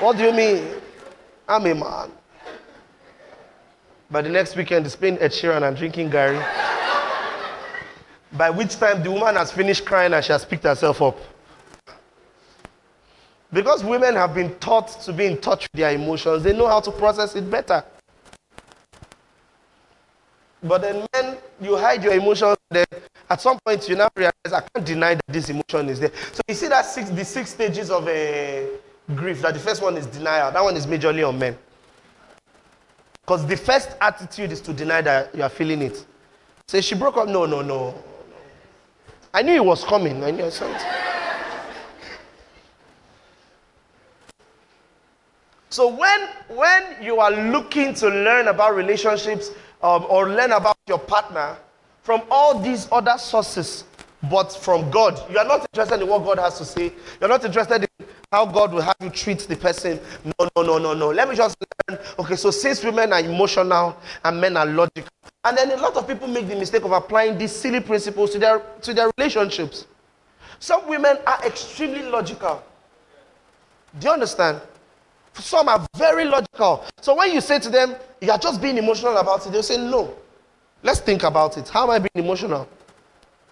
[0.00, 0.68] What do you mean?
[1.46, 2.10] I'm a man.
[4.10, 6.42] By the next weekend, he's playing Ed Sheeran and drinking garri.
[8.32, 11.18] by which time the woman has finished crying and she has picked herself up.
[13.52, 16.80] Because women have been taught to be in touch with their emotions, they know how
[16.80, 17.82] to process it better.
[20.62, 22.84] But then, men, you hide your emotions, then
[23.30, 26.12] at some point you now realize I can't deny that this emotion is there.
[26.32, 29.40] So you see that six, the six stages of a uh, grief.
[29.42, 30.50] That the first one is denial.
[30.50, 31.56] That one is majorly on men.
[33.22, 36.04] Because the first attitude is to deny that you are feeling it.
[36.66, 37.28] Say she broke up.
[37.28, 37.94] No, no, no.
[39.32, 40.24] I knew it was coming.
[40.24, 41.06] I knew it.
[45.70, 49.50] So when when you are looking to learn about relationships
[49.82, 51.56] um, or learn about your partner
[52.02, 53.84] from all these other sources,
[54.30, 56.92] but from God, you are not interested in what God has to say.
[57.20, 60.00] You're not interested in how God will have you treat the person.
[60.24, 61.10] No, no, no, no, no.
[61.10, 61.56] Let me just
[61.88, 61.98] learn.
[62.18, 65.10] Okay, so since women are emotional and men are logical,
[65.44, 68.38] and then a lot of people make the mistake of applying these silly principles to
[68.38, 69.86] their to their relationships.
[70.60, 72.62] Some women are extremely logical.
[73.98, 74.60] Do you understand?
[75.40, 76.84] Some are very logical.
[77.00, 79.76] So when you say to them, you are just being emotional about it, they'll say,
[79.76, 80.14] no.
[80.82, 81.68] Let's think about it.
[81.68, 82.68] How am I being emotional?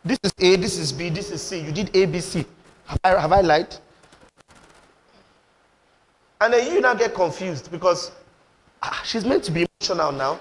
[0.05, 1.61] This is A, this is B, this is C.
[1.61, 2.45] You did A, B, C.
[2.87, 3.76] Have I, have I lied?
[6.41, 8.12] And then you now get confused because
[8.82, 10.39] ah, she's meant to be emotional now.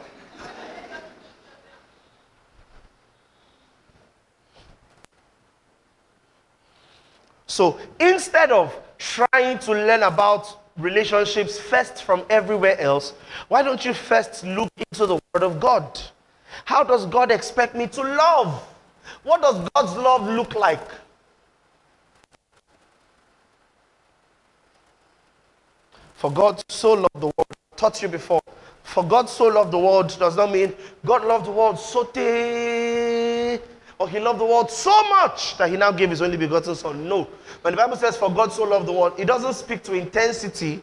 [7.48, 13.13] So instead of trying to learn about relationships first from everywhere else,
[13.47, 16.01] why don't you first look into the Word of God?
[16.65, 18.61] How does God expect me to love?
[19.23, 20.80] What does God's love look like?
[26.15, 28.41] For God so loved the world, I taught you before.
[28.84, 30.73] For God so loved the world does not mean
[31.05, 32.03] God loved the world so
[33.98, 37.08] or he loved the world so much that he now gave his only begotten son.
[37.08, 37.28] No.
[37.62, 40.82] When the Bible says, For God so loved the world, it doesn't speak to intensity.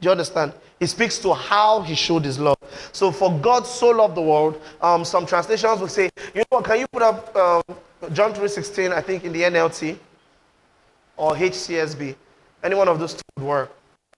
[0.00, 0.52] Do you understand?
[0.78, 2.58] It speaks to how he showed his love.
[2.92, 6.64] So, for God so loved the world, um, some translations will say, you know what,
[6.64, 7.62] can you put up um,
[8.12, 9.96] John 3.16, I think, in the NLT
[11.16, 12.14] or HCSB?
[12.62, 13.72] Any one of those two would work.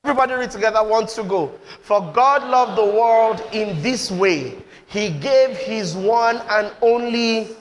[0.05, 1.53] Everybody read together, one to go.
[1.83, 4.57] For God loved the world in this way.
[4.87, 7.57] He gave his one and only.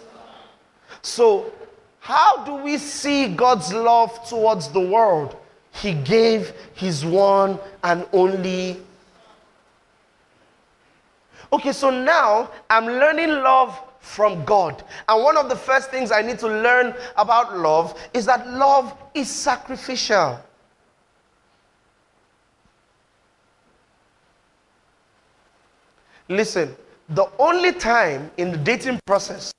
[1.08, 1.54] So,
[2.02, 5.38] how do we see God's love towards the world?
[5.72, 8.78] He gave his one and only.
[11.54, 14.84] Okay, so now I'm learning love from God.
[15.08, 18.94] And one of the first things I need to learn about love is that love
[19.14, 20.38] is sacrificial.
[26.28, 26.76] Listen,
[27.08, 29.54] the only time in the dating process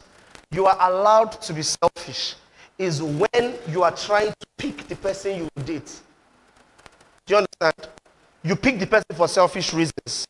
[0.51, 2.35] you are allowed to be selfish
[2.79, 6.01] is when you are trying to pick the person you date.
[7.27, 7.93] Do you understand?
[8.43, 10.27] You pick the person for selfish reasons,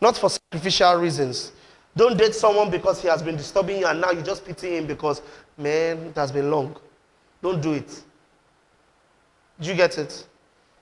[0.00, 1.52] not for sacrificial reasons.
[1.96, 4.86] Don't date someone because he has been disturbing you and now you just pity him
[4.86, 5.22] because,
[5.56, 6.76] man, it has been long.
[7.40, 8.02] Don't do it.
[9.60, 10.26] Do you get it?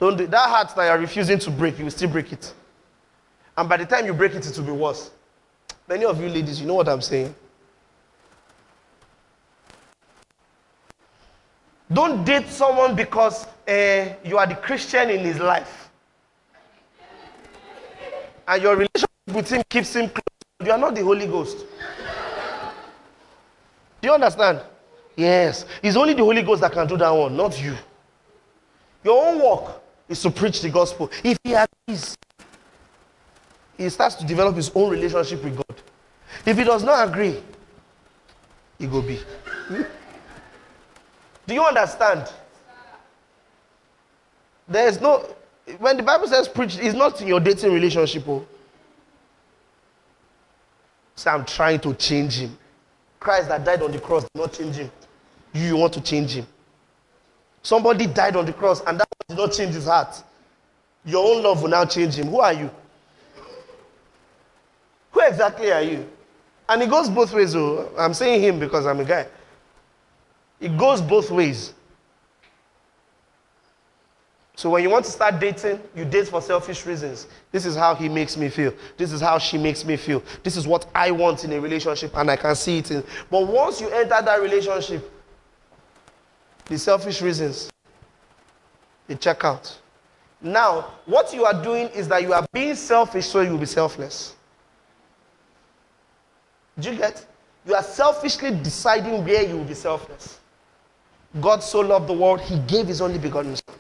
[0.01, 0.27] Don't do.
[0.27, 2.53] That heart that you're refusing to break, you will still break it.
[3.57, 5.12] And by the time you break it, it will be worse.
[5.87, 7.33] Many of you ladies, you know what I'm saying.
[11.93, 15.91] Don't date someone because uh, you are the Christian in his life.
[18.47, 20.22] And your relationship with him keeps him close.
[20.64, 21.59] You are not the Holy Ghost.
[24.01, 24.61] Do you understand?
[25.16, 25.64] Yes.
[25.82, 27.74] It's only the Holy Ghost that can do that one, not you.
[29.03, 31.11] Your own work is to preach the gospel.
[31.22, 32.16] If he agrees,
[33.76, 35.82] he starts to develop his own relationship with God.
[36.47, 37.41] If he does not agree,
[38.78, 39.20] he go be.
[41.47, 42.32] Do you understand?
[44.68, 45.26] There is no
[45.78, 48.24] when the Bible says preach, it's not in your dating relationship.
[48.28, 48.45] Oh.
[51.16, 52.59] Say, I'm trying to change him.
[53.20, 54.90] Christ that died on the cross did not change him.
[55.53, 56.47] You want to change him.
[57.62, 60.22] Somebody died on the cross and that did not change his heart.
[61.07, 62.26] Your own love will now change him.
[62.28, 62.70] Who are you?
[65.12, 66.07] Who exactly are you?
[66.68, 67.55] And it goes both ways.
[67.55, 67.90] Oh.
[67.97, 69.26] I'm saying him because I'm a guy.
[70.64, 71.74] It goes both ways.
[74.56, 77.26] So when you want to start dating, you date for selfish reasons.
[77.52, 78.72] This is how he makes me feel.
[78.96, 80.22] This is how she makes me feel.
[80.42, 83.04] This is what I want in a relationship, and I can see it in.
[83.30, 85.12] But once you enter that relationship,
[86.64, 87.68] the selfish reasons,
[89.06, 89.78] they check out.
[90.40, 93.66] Now, what you are doing is that you are being selfish so you will be
[93.66, 94.34] selfless.
[96.78, 97.26] Do you get?
[97.66, 100.38] You are selfishly deciding where you will be selfless.
[101.41, 103.76] God so loved the world, he gave his only begotten son.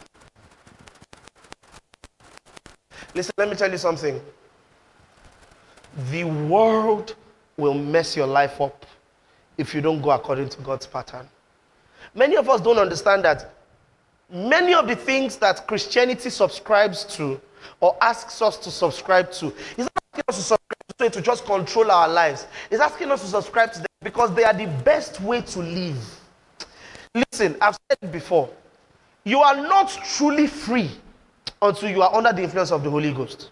[3.14, 4.20] Listen, let me tell you something.
[6.10, 7.14] The world
[7.56, 8.84] will mess your life up
[9.56, 11.28] if you don't go according to God's pattern.
[12.14, 13.54] Many of us don't understand that
[14.28, 17.40] many of the things that Christianity subscribes to
[17.80, 19.46] or asks us to subscribe to
[19.76, 22.46] is asking us to subscribe to, to just control our lives.
[22.70, 26.23] It's asking us to subscribe to them because they are the best way to live.
[27.14, 28.50] Listen, I've said it before.
[29.24, 30.90] You are not truly free
[31.62, 33.50] until you are under the influence of the Holy Ghost.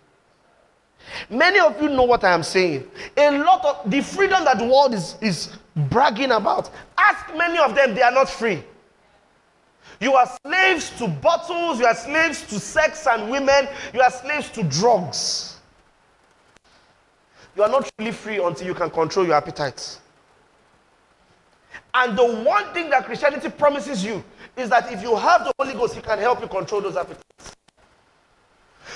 [1.30, 2.88] Many of you know what I am saying.
[3.16, 7.74] A lot of the freedom that the world is, is bragging about, ask many of
[7.74, 8.62] them, they are not free.
[10.00, 14.50] You are slaves to bottles, you are slaves to sex and women, you are slaves
[14.50, 15.56] to drugs.
[17.56, 20.00] You are not truly free until you can control your appetites.
[21.94, 24.24] And the one thing that Christianity promises you
[24.56, 27.56] is that if you have the Holy Ghost, He can help you control those appetites.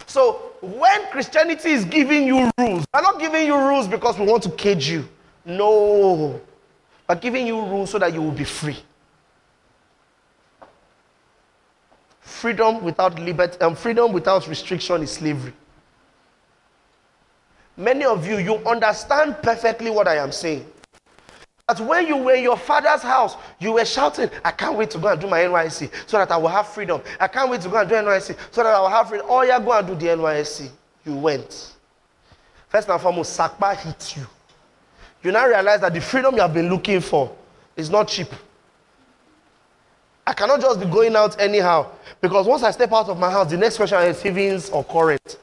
[0.07, 4.43] So when Christianity is giving you rules, we're not giving you rules because we want
[4.45, 5.09] to cage you.
[5.45, 6.41] No.
[7.09, 8.79] We're giving you rules so that you will be free.
[12.21, 15.53] Freedom without liberty and um, freedom without restriction is slavery.
[17.77, 20.67] Many of you, you understand perfectly what I am saying.
[21.69, 24.99] That when you were in your father's house, you were shouting, I can't wait to
[24.99, 27.03] go and do my NYSC so that I will have freedom.
[27.19, 29.27] I can't wait to go and do NYSC so that I will have freedom.
[29.29, 30.71] Oh, yeah, go and do the NYSC.
[31.05, 31.73] You went.
[32.69, 34.27] First and foremost, sapa hit you.
[35.25, 37.35] You now realize that the freedom you have been looking for
[37.75, 38.29] is not cheap.
[40.25, 41.91] I cannot just be going out anyhow
[42.21, 45.37] because once I step out of my house, the next question is savings or current.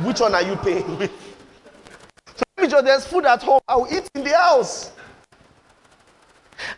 [0.00, 1.27] Which one are you paying with?
[2.66, 3.60] So there's food at home.
[3.68, 4.92] I will eat in the house.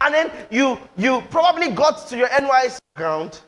[0.01, 3.41] And then you you probably got to your NYSC ground,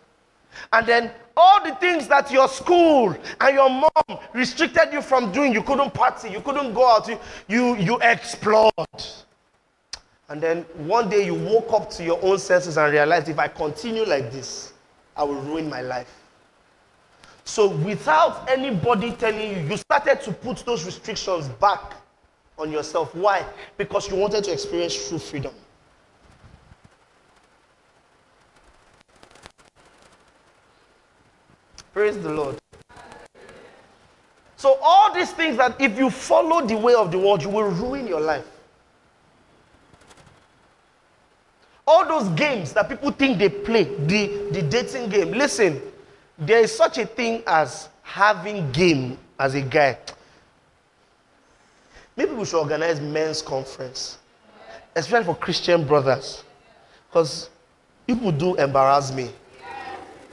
[0.72, 5.52] and then all the things that your school and your mom restricted you from doing,
[5.52, 7.18] you couldn't party, you couldn't go out, you
[7.48, 8.72] you, you explored.
[10.28, 13.48] And then one day you woke up to your own senses and realized if I
[13.48, 14.72] continue like this,
[15.14, 16.08] I will ruin my life.
[17.44, 22.01] So, without anybody telling you, you started to put those restrictions back
[22.62, 23.14] on yourself.
[23.14, 23.44] Why?
[23.76, 25.52] Because you wanted to experience true freedom.
[31.92, 32.56] Praise the Lord.
[34.56, 37.68] So, all these things that if you follow the way of the world, you will
[37.68, 38.46] ruin your life.
[41.84, 45.32] All those games that people think they play, the, the dating game.
[45.32, 45.82] Listen,
[46.38, 49.98] there is such a thing as having game as a guy.
[52.16, 54.18] Maybe we should organize men's conference,
[54.94, 56.44] especially for Christian brothers,
[57.08, 57.48] because
[58.06, 59.30] people do embarrass me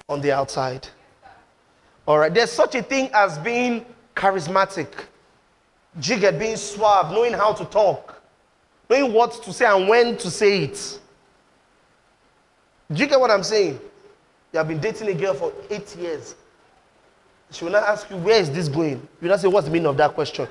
[0.07, 0.87] on the outside.
[2.05, 4.87] All right, there's such a thing as being charismatic,
[5.99, 8.21] jigger, being suave, knowing how to talk,
[8.89, 10.99] knowing what to say and when to say it.
[12.91, 13.79] Do you get what I'm saying?
[14.51, 16.35] You have been dating a girl for eight years.
[17.51, 18.95] She will not ask you, Where is this going?
[18.95, 20.47] You will not say, What's the meaning of that question?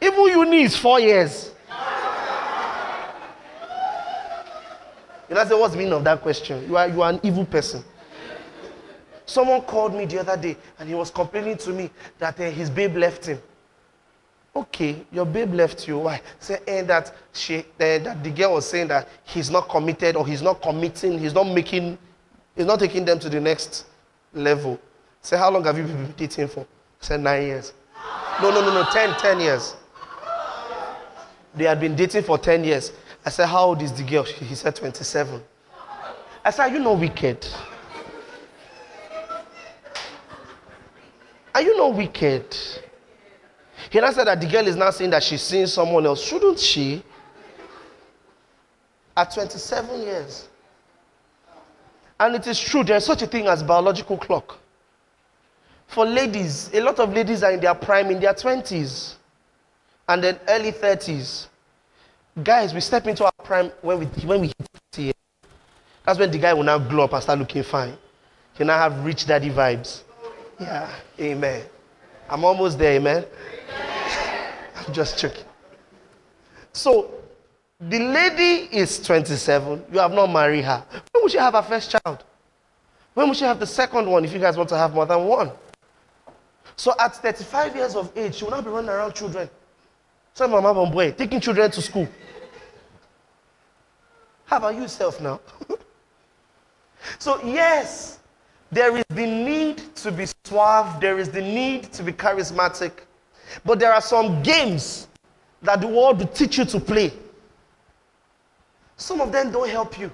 [0.00, 1.52] Even uni is four years.
[5.28, 6.66] You know, say, what's the meaning of that question?
[6.68, 7.84] You are, you are an evil person.
[9.26, 12.70] Someone called me the other day and he was complaining to me that uh, his
[12.70, 13.38] babe left him.
[14.56, 15.98] Okay, your babe left you.
[15.98, 16.22] Why?
[16.38, 20.26] Say eh, that she, uh, that the girl was saying that he's not committed or
[20.26, 21.98] he's not committing, he's not making,
[22.56, 23.84] he's not taking them to the next
[24.32, 24.80] level.
[25.20, 26.66] Say, how long have you been dating for?
[27.00, 27.74] Say nine years.
[28.40, 29.76] No, no, no, no, ten, ten years.
[31.58, 32.92] They had been dating for 10 years.
[33.26, 34.22] I said, How old is the girl?
[34.22, 35.42] He said, 27.
[36.44, 37.46] I said, Are you not wicked?
[41.52, 42.56] Are you not wicked?
[43.90, 46.22] He now said that the girl is now saying that she's seeing someone else.
[46.22, 47.02] Shouldn't she?
[49.16, 50.48] At 27 years.
[52.20, 54.58] And it is true, there's such a thing as biological clock.
[55.88, 59.17] For ladies, a lot of ladies are in their prime in their 20s
[60.08, 61.46] and then early 30s.
[62.42, 64.56] Guys, we step into our prime when we, when we hit
[64.92, 65.14] 30 years.
[66.06, 67.96] That's when the guy will now glow up and start looking fine.
[68.54, 70.02] He now have rich daddy vibes.
[70.58, 70.90] Yeah,
[71.20, 71.64] amen.
[72.28, 73.24] I'm almost there, amen.
[74.86, 75.44] I'm just checking.
[76.72, 77.14] So,
[77.80, 79.84] the lady is 27.
[79.92, 80.84] You have not married her.
[81.12, 82.24] When will she have her first child?
[83.14, 85.24] When will she have the second one if you guys want to have more than
[85.26, 85.50] one?
[86.76, 89.50] So at 35 years of age, she will not be running around children.
[90.38, 92.06] So mama boy, taking children to school.
[94.44, 95.40] How about yourself now?
[97.18, 98.20] so yes,
[98.70, 102.92] there is the need to be suave, there is the need to be charismatic,
[103.64, 105.08] but there are some games
[105.60, 107.12] that the world will teach you to play.
[108.96, 110.12] Some of them don't help you.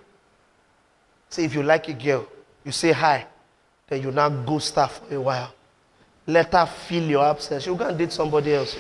[1.29, 2.27] Say, if you like a girl,
[2.65, 3.27] you say hi,
[3.89, 5.53] then you now ghost her for a while.
[6.27, 7.65] Let her feel your absence.
[7.65, 8.75] She'll go and date somebody else.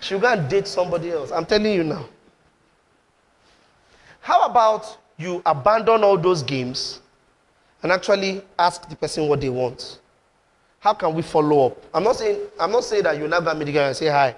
[0.00, 1.30] She'll go and date somebody else.
[1.32, 2.06] I'm telling you now.
[4.20, 7.00] How about you abandon all those games
[7.82, 10.00] and actually ask the person what they want?
[10.80, 11.82] How can we follow up?
[11.94, 14.34] I'm not saying, I'm not saying that you never meet the guy and say, Hi,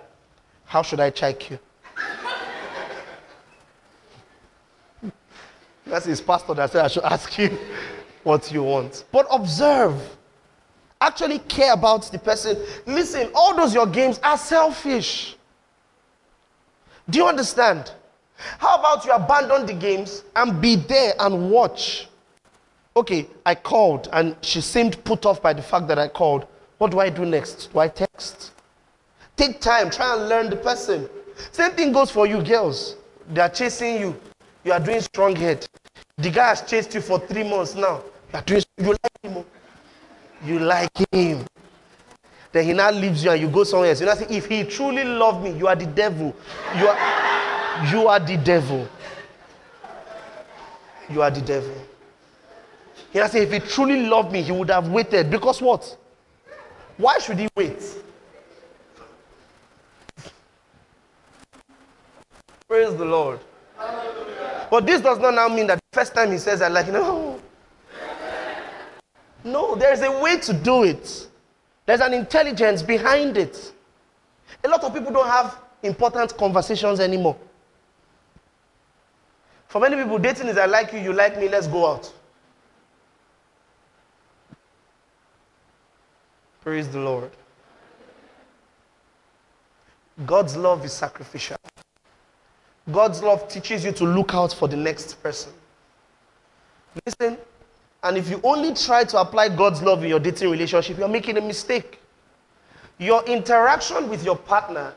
[0.67, 1.59] how should I check you?
[5.87, 7.59] That's his pastor that said I should ask you
[8.23, 9.05] what you want.
[9.11, 9.99] But observe.
[11.01, 12.59] Actually care about the person.
[12.85, 15.38] Listen, all those your games are selfish.
[17.11, 17.93] Do you understand?
[18.37, 22.09] How about you abandon the games and be there and watch?
[22.97, 26.47] Okay, I called and she seemed put off by the fact that I called.
[26.79, 27.73] What do I do next?
[27.73, 28.53] Do I text?
[29.37, 31.09] Take time, try and learn the person.
[31.53, 32.97] Same thing goes for you girls.
[33.31, 34.21] They are chasing you.
[34.65, 35.67] You are doing strong head.
[36.19, 38.03] The guy has chased you for three months now.
[38.33, 39.37] You are doing you like him.
[39.37, 39.47] Oh.
[40.45, 41.47] You like him.
[42.53, 44.01] Then he now leaves you and you go somewhere else.
[44.01, 46.35] You know, say, if he truly loved me, you are the devil.
[46.79, 47.19] You are
[47.93, 48.89] you are the devil.
[51.11, 51.75] You are the devil.
[53.13, 55.31] He now say, if he truly loved me, he would have waited.
[55.31, 55.97] Because what?
[56.97, 57.81] Why should he wait?
[62.69, 63.41] Praise the Lord.
[64.71, 67.41] But this does not now mean that the first time he says, I like, no.
[69.45, 71.28] No, there's a way to do it.
[71.89, 73.73] There's an intelligence behind it.
[74.63, 77.35] A lot of people don't have important conversations anymore.
[79.69, 82.13] For many people, dating is I like you, you like me, let's go out.
[86.61, 87.31] Praise the Lord.
[90.27, 91.57] God's love is sacrificial.
[92.93, 95.53] God's love teaches you to look out for the next person.
[97.07, 97.39] Listen,
[98.03, 101.37] and if you only try to apply God's love in your dating relationship, you're making
[101.37, 102.01] a mistake.
[102.99, 104.95] Your interaction with your partner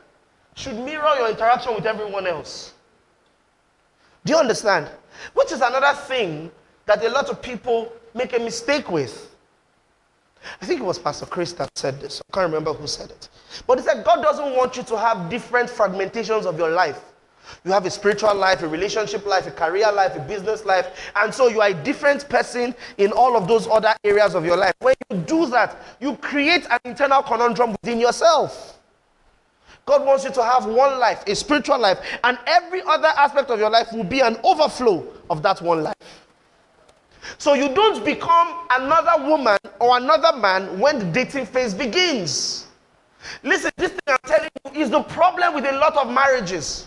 [0.54, 2.74] should mirror your interaction with everyone else.
[4.24, 4.88] Do you understand?
[5.34, 6.50] Which is another thing
[6.86, 9.30] that a lot of people make a mistake with.
[10.60, 12.20] I think it was Pastor Chris that said this.
[12.30, 13.28] I can't remember who said it.
[13.66, 17.11] But he said God doesn't want you to have different fragmentations of your life.
[17.64, 21.10] You have a spiritual life, a relationship life, a career life, a business life.
[21.16, 24.56] And so you are a different person in all of those other areas of your
[24.56, 24.74] life.
[24.80, 28.78] When you do that, you create an internal conundrum within yourself.
[29.84, 33.58] God wants you to have one life, a spiritual life, and every other aspect of
[33.58, 35.94] your life will be an overflow of that one life.
[37.38, 42.66] So you don't become another woman or another man when the dating phase begins.
[43.42, 46.86] Listen, this thing I'm telling you is the problem with a lot of marriages.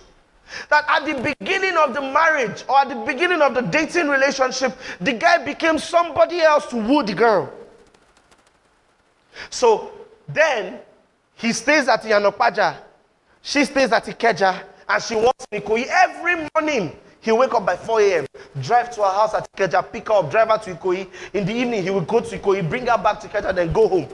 [0.70, 4.78] That at the beginning of the marriage or at the beginning of the dating relationship,
[5.02, 7.52] the guy became somebody else to woo the girl.
[9.50, 9.92] So
[10.28, 10.80] then
[11.36, 12.78] he stays at Iyana-Ipaja,
[13.42, 16.96] she stays at Ikeja, and she wants Ikoyi every morning.
[17.20, 18.26] He wake up by 4 a.m.,
[18.62, 21.08] drive to her house at Ikeja, pick her up, drive her to Ikoyi.
[21.34, 23.88] In the evening, he will go to Ikoyi, bring her back to Ikeja, then go
[23.88, 24.08] home.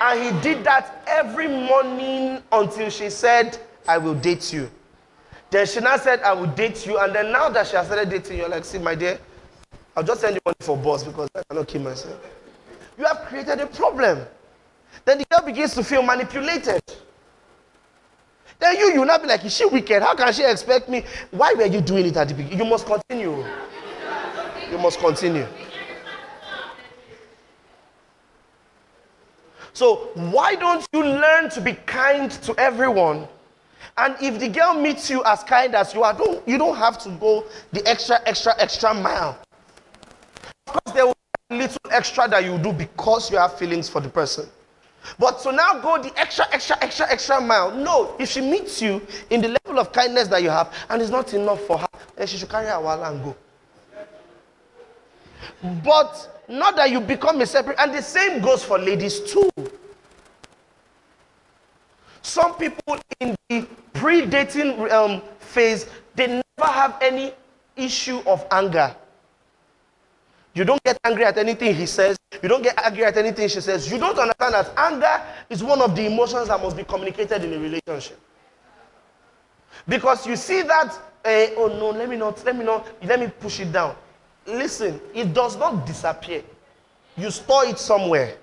[0.00, 4.70] And he did that every morning until she said, I will date you.
[5.50, 6.98] Then she now said, I will date you.
[6.98, 9.18] And then now that she has started dating you, you're like, see, my dear,
[9.96, 12.18] I'll just send you money for boss because I cannot kill myself.
[12.96, 14.20] You have created a problem.
[15.04, 16.80] Then the girl begins to feel manipulated.
[18.60, 20.02] Then you, you not be like, is she wicked?
[20.02, 21.04] How can she expect me?
[21.30, 22.58] Why were you doing it at the beginning?
[22.58, 23.44] You must continue.
[24.70, 25.46] You must continue.
[29.72, 33.26] So, why don't you learn to be kind to everyone
[33.96, 36.98] and if the girl meets you as kind as you are, don't, you don't have
[37.00, 39.38] to go the extra, extra, extra mile.
[40.66, 41.16] Of course, there will
[41.48, 44.48] be a little extra that you do because you have feelings for the person.
[45.18, 48.14] But to now go the extra, extra, extra, extra mile, no.
[48.18, 51.32] If she meets you in the level of kindness that you have and it's not
[51.34, 53.36] enough for her, then she should carry her wall and go.
[55.84, 59.50] But not that you become a separate, and the same goes for ladies too.
[62.22, 67.32] Some people in the predating um, phase, they never have any
[67.76, 68.94] issue of anger.
[70.54, 72.16] You don't get angry at anything he says.
[72.42, 73.90] You don't get angry at anything she says.
[73.90, 77.52] You don't understand that anger is one of the emotions that must be communicated in
[77.52, 78.18] a relationship.
[79.86, 80.92] Because you see that,
[81.24, 83.94] uh, oh no, let me not, let me not, let me push it down.
[84.46, 86.42] Listen, it does not disappear.
[87.16, 88.36] You store it somewhere.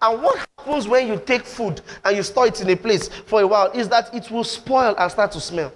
[0.00, 3.40] And what happens when you take food and you store it in a place for
[3.40, 5.72] a while is that it will spoil and start to smell.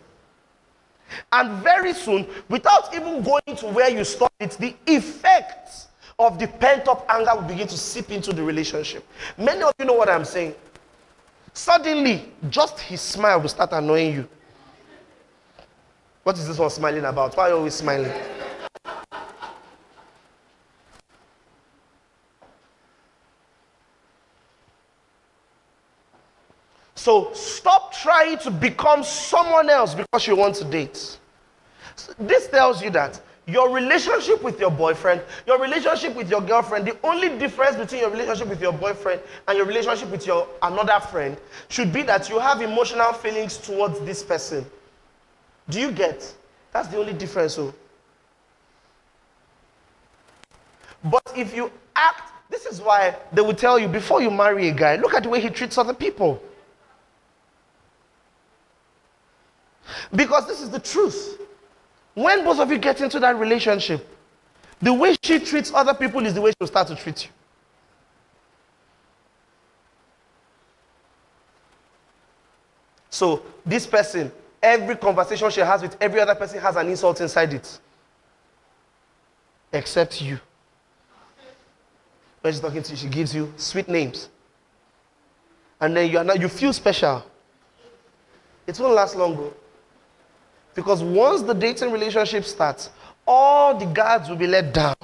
[1.32, 5.88] And very soon, without even going to where you store it, the effects
[6.18, 9.06] of the pent up anger will begin to seep into the relationship.
[9.36, 10.54] Many of you know what I'm saying.
[11.54, 14.28] Suddenly, just his smile will start annoying you.
[16.22, 17.36] What is this one smiling about?
[17.36, 18.12] Why are you always smiling?
[27.02, 31.18] So stop trying to become someone else because you want to date.
[32.16, 36.96] This tells you that your relationship with your boyfriend, your relationship with your girlfriend, the
[37.02, 41.36] only difference between your relationship with your boyfriend and your relationship with your another friend
[41.66, 44.64] should be that you have emotional feelings towards this person.
[45.70, 46.32] Do you get?
[46.72, 47.54] That's the only difference.
[47.54, 47.74] So.
[51.02, 54.72] But if you act, this is why they will tell you before you marry a
[54.72, 56.40] guy, look at the way he treats other people.
[60.14, 61.40] Because this is the truth.
[62.14, 64.06] When both of you get into that relationship,
[64.80, 67.30] the way she treats other people is the way she'll start to treat you.
[73.08, 74.32] So, this person,
[74.62, 77.78] every conversation she has with every other person has an insult inside it.
[79.72, 80.40] Except you.
[82.40, 84.28] When she's talking to you, she gives you sweet names.
[85.80, 87.24] And then you, are not, you feel special.
[88.66, 89.34] It won't last long.
[89.34, 89.54] Ago.
[90.74, 92.90] Because once the dating relationship starts,
[93.26, 94.94] all the guards will be let down.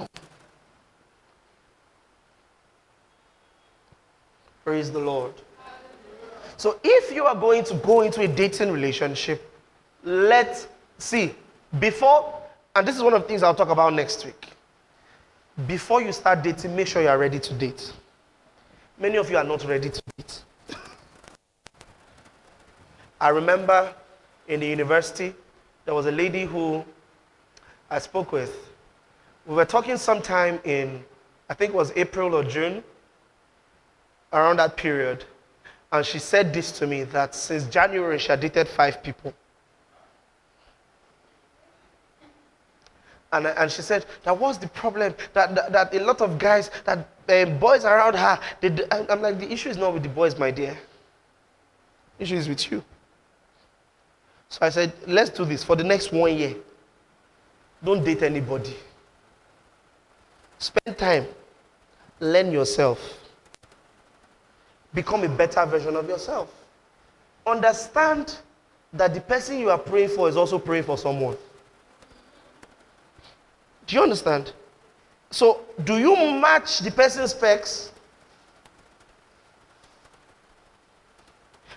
[4.63, 5.33] Praise the Lord.
[6.57, 9.41] So if you are going to go into a dating relationship,
[10.03, 10.67] let's
[10.97, 11.33] see.
[11.79, 12.41] Before,
[12.75, 14.49] and this is one of the things I'll talk about next week.
[15.67, 17.93] Before you start dating, make sure you are ready to date.
[18.99, 20.43] Many of you are not ready to date.
[23.21, 23.93] I remember
[24.47, 25.33] in the university,
[25.89, 26.85] there was a lady who
[27.89, 28.69] I spoke with.
[29.47, 31.03] We were talking sometime in,
[31.49, 32.83] I think it was April or June,
[34.31, 35.25] around that period.
[35.91, 39.33] And she said this to me that since January, she had dated five people.
[43.33, 46.69] And, and she said, that was the problem, that, that, that a lot of guys,
[46.85, 50.37] that uh, boys around her, they, I'm like, the issue is not with the boys,
[50.37, 50.77] my dear.
[52.19, 52.83] The issue is with you.
[54.49, 56.55] So I said, let's do this for the next one year.
[57.83, 58.75] Don't date anybody.
[60.57, 61.27] Spend time.
[62.19, 62.99] Learn yourself.
[64.93, 66.51] Become a better version of yourself.
[67.45, 68.37] Understand
[68.91, 71.37] that the person you are praying for is also praying for someone.
[73.85, 74.51] Do you understand?
[75.31, 77.91] So, do you match the person's specs?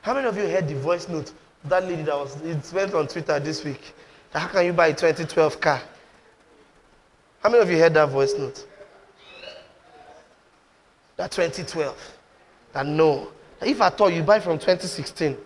[0.01, 1.33] How many of you heard the voice note
[1.65, 3.93] that lady that was, it went on Twitter this week.
[4.33, 5.81] How can you buy a 2012 car?
[7.43, 8.67] How many of you heard that voice note?
[11.17, 11.97] That 2012.
[12.73, 13.29] That no.
[13.61, 15.37] If I thought you buy from 2016,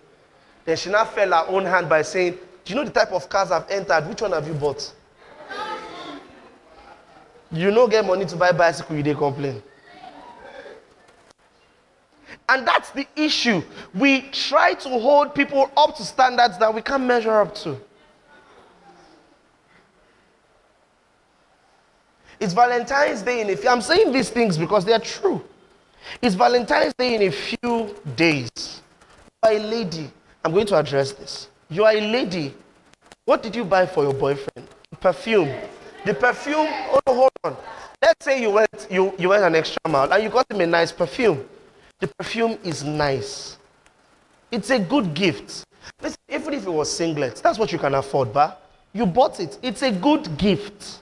[0.65, 3.29] then she now fell her own hand by saying, Do you know the type of
[3.29, 4.07] cars I've entered?
[4.07, 4.93] Which one have you bought?
[7.51, 9.61] You no get money to buy bicycle, you they complain.
[12.49, 13.61] And that's the issue.
[13.93, 17.77] We try to hold people up to standards that we can't measure up to.
[22.39, 23.69] It's Valentine's Day in a few.
[23.69, 25.43] I'm saying these things because they are true.
[26.21, 28.49] It's Valentine's Day in a few days.
[29.43, 30.09] You are a lady.
[30.45, 31.49] I'm going to address this.
[31.69, 32.53] You are a lady.
[33.25, 34.69] What did you buy for your boyfriend?
[35.01, 35.53] Perfume.
[36.05, 36.67] The perfume.
[36.69, 37.57] Oh, hold on.
[38.01, 40.67] Let's say you went you, you went an extra mile and you got him a
[40.67, 41.43] nice perfume.
[41.99, 43.57] The perfume is nice.
[44.51, 45.65] It's a good gift.
[46.01, 48.61] Listen, even if it was singlets, that's what you can afford, but
[48.93, 49.57] you bought it.
[49.61, 51.01] It's a good gift.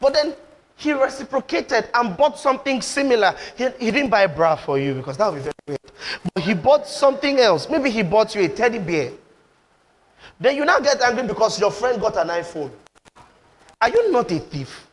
[0.00, 0.34] But then
[0.76, 3.34] he reciprocated and bought something similar.
[3.56, 5.80] He, he didn't buy a bra for you because that would be very weird.
[6.34, 7.68] But he bought something else.
[7.68, 9.12] Maybe he bought you a teddy bear.
[10.38, 12.70] Then you now get angry because your friend got an iPhone.
[13.80, 14.85] Are you not a thief?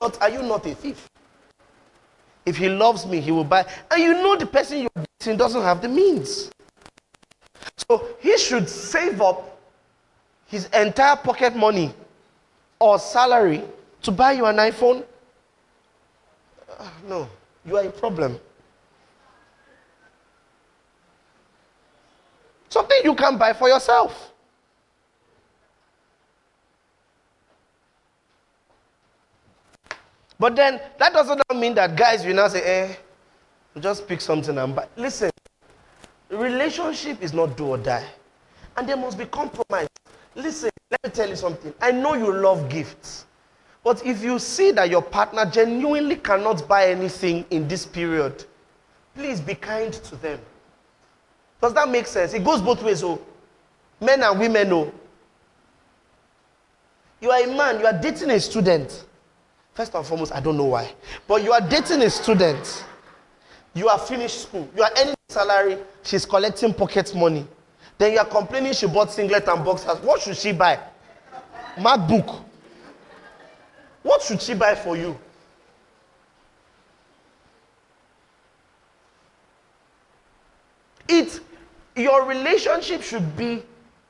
[0.00, 1.08] Not, are you not a thief?
[2.44, 3.66] If he loves me, he will buy.
[3.90, 6.50] And you know the person you're dating doesn't have the means.
[7.88, 9.58] So he should save up
[10.46, 11.92] his entire pocket money
[12.78, 13.62] or salary
[14.02, 15.04] to buy you an iPhone?
[16.78, 17.28] Uh, no,
[17.64, 18.38] you are a problem.
[22.68, 24.32] Something you can buy for yourself.
[30.38, 32.94] But then that doesn't mean that guys will now say, eh,
[33.80, 34.86] just pick something and buy.
[34.96, 35.30] Listen,
[36.30, 38.06] relationship is not do or die.
[38.76, 39.88] And there must be compromise.
[40.34, 41.72] Listen, let me tell you something.
[41.80, 43.24] I know you love gifts.
[43.82, 48.44] But if you see that your partner genuinely cannot buy anything in this period,
[49.14, 50.40] please be kind to them.
[51.62, 52.34] Does that make sense?
[52.34, 53.20] It goes both ways, oh.
[54.00, 54.92] Men and women, oh.
[57.20, 59.05] You are a man, you are dating a student.
[59.76, 60.90] First and foremost, I don't know why.
[61.28, 62.82] But you are dating a student.
[63.74, 64.66] You are finished school.
[64.74, 65.76] You are earning salary.
[66.02, 67.46] She's collecting pocket money.
[67.98, 69.98] Then you are complaining she bought singlet and boxers.
[69.98, 70.78] What should she buy?
[71.76, 72.42] MacBook.
[74.02, 75.18] What should she buy for you?
[81.06, 81.38] It,
[81.94, 83.62] your relationship should be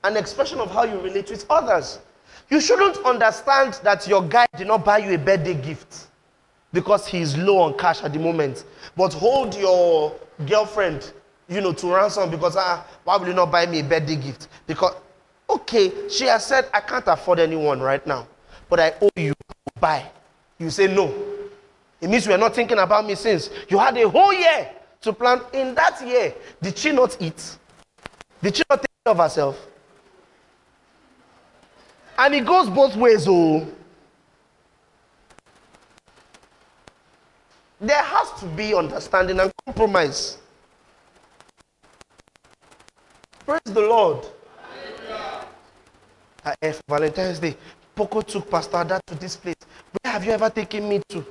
[0.04, 1.98] an expression of how you relate with others.
[2.48, 6.06] You shouldn't understand that your guy did not buy you a birthday gift
[6.72, 8.64] because he is low on cash at the moment.
[8.96, 10.14] But hold your
[10.46, 11.12] girlfriend,
[11.48, 14.48] you know, to ransom because ah, why will you not buy me a birthday gift?
[14.66, 14.94] Because
[15.50, 18.28] okay, she has said I can't afford anyone right now,
[18.68, 19.32] but I owe you
[19.80, 20.04] buy.
[20.58, 21.12] You say no.
[22.00, 24.70] It means you are not thinking about me since you had a whole year
[25.00, 25.40] to plan.
[25.52, 27.58] In that year, did she not eat?
[28.42, 29.66] Did she not take care of herself?
[32.18, 33.66] And it goes both ways, oh.
[37.80, 40.38] There has to be understanding and compromise.
[43.44, 44.26] Praise the Lord.
[46.62, 47.56] F Valentine's Day,
[47.94, 49.56] Poco took Pastor Ada to this place.
[50.00, 51.24] Where have you ever taken me to?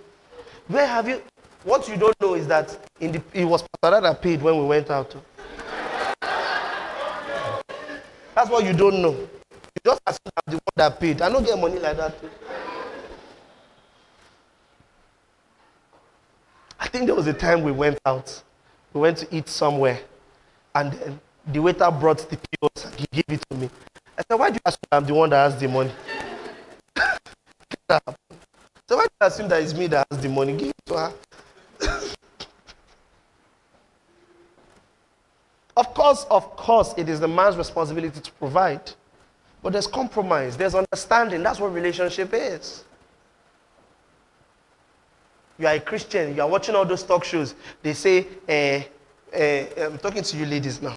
[0.67, 1.21] Where have you?
[1.63, 4.57] What you don't know is that in the, it was Pastor Ada that paid when
[4.57, 5.15] we went out.
[8.35, 9.13] That's what you don't know.
[9.13, 11.21] You just assume I'm the that paid.
[11.21, 12.13] I don't get money like that.
[16.77, 18.43] I think there was a time we went out.
[18.93, 19.99] We went to eat somewhere.
[20.73, 23.69] And then the waiter brought the pills and he gave it to me.
[24.17, 25.91] I said, Why do you assume I'm the one that has the money?
[27.89, 27.99] so
[28.97, 30.57] why do you assume that it's me that has the money?
[30.57, 31.13] Give it to her.
[35.77, 38.91] of course, of course, it is the man's responsibility to provide.
[39.65, 41.41] But there's compromise, there's understanding.
[41.41, 42.83] That's what relationship is.
[45.57, 47.55] You are a Christian, you are watching all those talk shows.
[47.81, 48.83] They say, eh,
[49.33, 50.95] eh, I'm talking to you ladies now.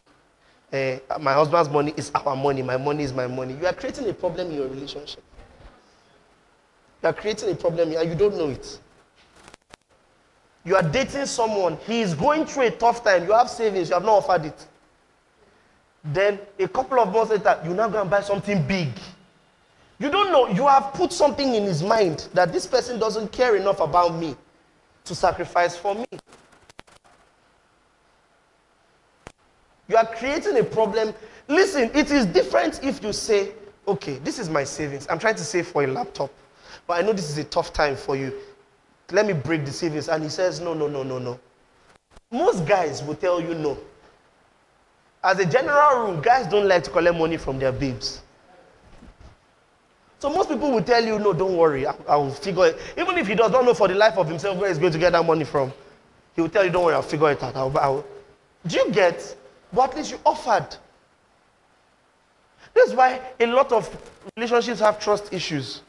[0.70, 3.54] Eh, my husband's money is our money, my money is my money.
[3.58, 5.22] You are creating a problem in your relationship.
[7.02, 8.78] You are creating a problem and you don't know it.
[10.66, 13.24] You are dating someone, he is going through a tough time.
[13.24, 14.66] You have savings, you have not offered it.
[16.04, 18.88] Then a couple of months later, you now go and buy something big.
[19.98, 23.56] You don't know, you have put something in his mind that this person doesn't care
[23.56, 24.36] enough about me
[25.04, 26.06] to sacrifice for me.
[29.88, 31.14] You are creating a problem.
[31.48, 33.52] Listen, it is different if you say,
[33.88, 35.06] okay, this is my savings.
[35.10, 36.30] I'm trying to save for a laptop,
[36.86, 38.34] but I know this is a tough time for you.
[39.10, 40.08] Let me break the savings.
[40.08, 41.40] And he says, no, no, no, no, no.
[42.30, 43.78] Most guys will tell you no.
[45.28, 48.22] As a general rule, guys don't like to collect money from their babes.
[50.20, 52.78] So most people will tell you, no, don't worry, I, I will figure it.
[52.96, 54.98] Even if he does not know for the life of himself where he's going to
[54.98, 55.70] get that money from,
[56.34, 57.54] he will tell you, don't worry, I'll figure it out.
[57.56, 58.06] I'll, I'll.
[58.66, 59.36] Do you get?
[59.70, 60.74] But at least you offered.
[62.72, 63.86] That's why a lot of
[64.34, 65.82] relationships have trust issues.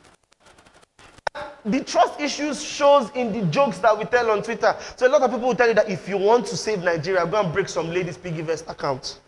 [1.63, 4.75] The trust issues shows in the jokes that we tell on Twitter.
[4.97, 7.25] So a lot of people will tell you that if you want to save Nigeria,
[7.25, 9.21] go and break some ladies' PiggyVest accounts.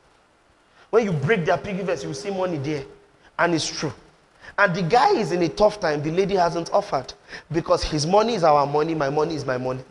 [0.91, 2.85] When you break their PiggyVest, you see money there.
[3.39, 3.93] And it's true.
[4.57, 7.13] And the guy is in a tough time, the lady hasn't offered.
[7.51, 9.83] Because his money is our money, my money is my money.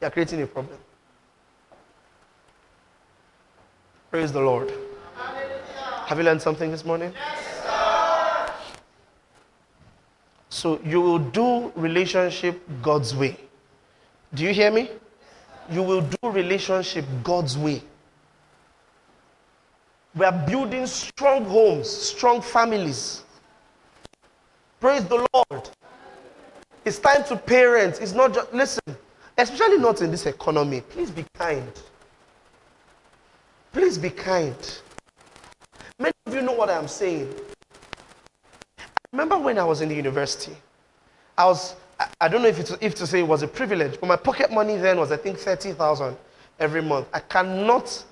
[0.00, 0.78] You're creating a problem.
[4.10, 4.72] Praise the Lord.
[6.06, 7.12] Have you learned something this morning?
[7.12, 7.46] Yes,
[10.48, 13.36] so you will do relationship God's way.
[14.32, 14.88] Do you hear me?
[15.70, 17.82] You will do relationship God's way.
[20.16, 23.22] We are building strong homes, strong families.
[24.80, 25.68] Praise the Lord.
[26.86, 27.98] It's time to parents.
[27.98, 28.96] It's not just, listen,
[29.36, 30.80] especially not in this economy.
[30.80, 31.70] Please be kind.
[33.72, 34.80] Please be kind.
[35.98, 37.34] Many of you know what I'm saying.
[38.78, 40.56] I remember when I was in the university?
[41.36, 41.76] I was,
[42.20, 44.76] I, don't know if, if to say it was a privilege, but my pocket money
[44.76, 46.16] then was, I think, 30,000
[46.58, 47.06] every month.
[47.12, 48.02] I cannot,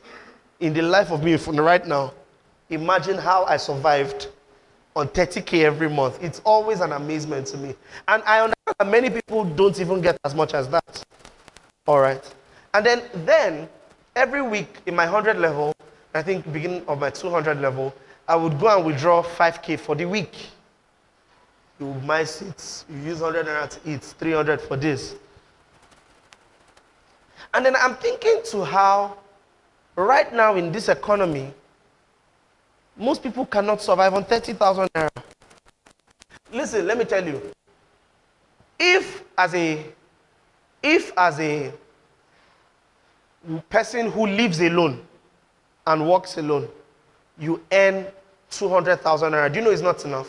[0.64, 2.14] in the life of me right now,
[2.70, 4.28] imagine how I survived
[4.96, 6.24] on 30K every month.
[6.24, 7.74] It's always an amazement to me.
[8.08, 11.04] And I understand that many people don't even get as much as that.
[11.86, 12.34] All right.
[12.72, 13.68] And then, then
[14.16, 15.74] every week in my 100 level,
[16.14, 17.94] I think beginning of my 200 level,
[18.26, 20.46] I would go and withdraw 5K for the week.
[21.78, 25.14] You buy seats, you use 100 naira to eat, 300 for this.
[27.52, 29.18] And then I'm thinking to how,
[29.97, 31.53] right now in this economy,
[32.97, 35.11] most people cannot survive on 30,000 naira.
[36.53, 37.42] Listen, let me tell you.
[38.78, 39.84] If as a
[40.82, 41.72] if as a
[43.68, 45.05] person who lives alone
[45.86, 46.68] and works alone,
[47.38, 48.07] you earn
[48.51, 50.28] 200,000 naira, do you know it's not enough?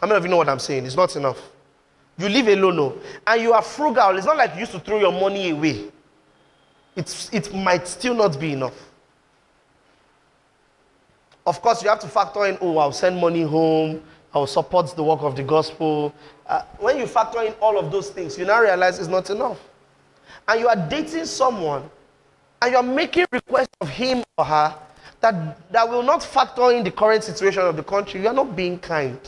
[0.00, 0.84] How many of you know what I'm saying?
[0.86, 1.40] It's not enough.
[2.18, 4.16] You live alone, no, and you are frugal.
[4.16, 5.90] It's not like you used to throw your money away.
[6.96, 8.74] It's, it might still not be enough.
[11.46, 14.02] Of course, you have to factor in, oh, I'll send money home,
[14.34, 16.12] I'll support the work of the gospel.
[16.46, 19.60] Uh, when you factor in all of those things, you now realize it's not enough.
[20.48, 21.88] And you are dating someone
[22.62, 24.74] and you're making requests of him or her
[25.20, 28.22] that, that will not factor in the current situation of the country.
[28.22, 29.18] You're not being kind.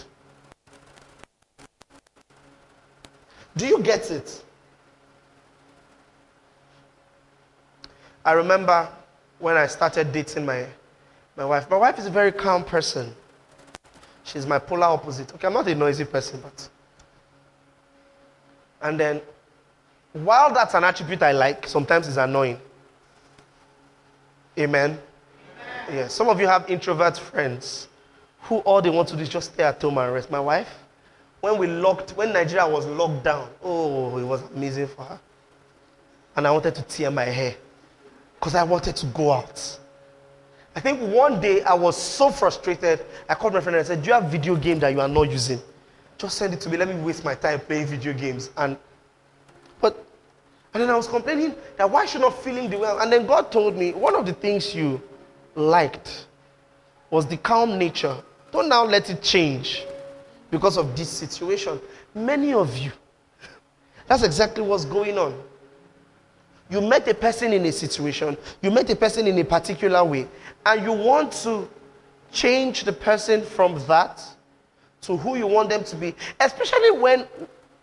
[3.57, 4.43] Do you get it?
[8.29, 8.87] I remember
[9.39, 10.66] when I started dating my
[11.35, 11.70] my wife.
[11.70, 13.14] My wife is a very calm person.
[14.22, 15.33] She's my polar opposite.
[15.33, 16.68] Okay, I'm not a noisy person, but.
[18.83, 19.22] And then,
[20.12, 22.61] while that's an attribute I like, sometimes it's annoying.
[24.59, 24.91] Amen?
[24.91, 25.97] Amen.
[25.97, 27.89] Yeah, some of you have introvert friends
[28.43, 30.31] who all they want to do is just stay at home and rest.
[30.31, 30.85] My wife,
[31.41, 35.20] when we locked, when Nigeria was locked down, oh, it was amazing for her.
[36.37, 37.55] And I wanted to tear my hair
[38.39, 39.78] because I wanted to go out.
[40.76, 43.05] I think one day I was so frustrated.
[43.28, 45.09] I called my friend and I said, Do you have video game that you are
[45.09, 45.61] not using?
[46.18, 46.76] Just send it to me.
[46.76, 48.51] Let me waste my time playing video games.
[48.57, 48.76] And
[49.80, 50.05] but
[50.74, 53.01] and then I was complaining that why she not feeling the well.
[53.01, 55.03] And then God told me one of the things you
[55.55, 56.26] liked
[57.11, 58.16] was the calm nature.
[58.53, 59.84] Don't now let it change
[60.51, 61.80] because of this situation.
[62.14, 62.93] Many of you,
[64.07, 65.41] that's exactly what's going on.
[66.71, 70.29] You met a person in a situation, you met a person in a particular way,
[70.66, 71.69] and you want to
[72.31, 74.23] change the person from that
[75.03, 77.27] to who you want them to be, especially when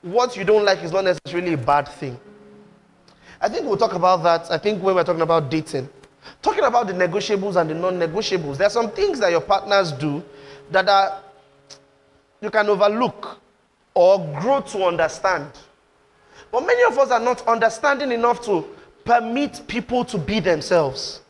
[0.01, 2.19] what you don't like is not necessarily a bad thing.
[3.41, 4.51] I think we'll talk about that.
[4.51, 5.89] I think when we're talking about dating,
[6.41, 9.91] talking about the negotiables and the non negotiables, there are some things that your partners
[9.91, 10.23] do
[10.71, 11.21] that are
[12.41, 13.39] you can overlook
[13.95, 15.51] or grow to understand.
[16.51, 18.65] But many of us are not understanding enough to
[19.05, 21.21] permit people to be themselves.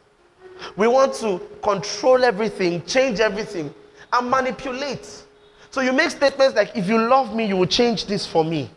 [0.77, 3.73] We want to control everything, change everything,
[4.11, 5.23] and manipulate.
[5.69, 8.69] So you make statements like, if you love me, you will change this for me.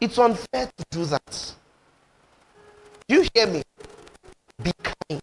[0.00, 1.54] It's unfair to do that.
[3.08, 3.62] You hear me?
[4.62, 5.22] Be kind.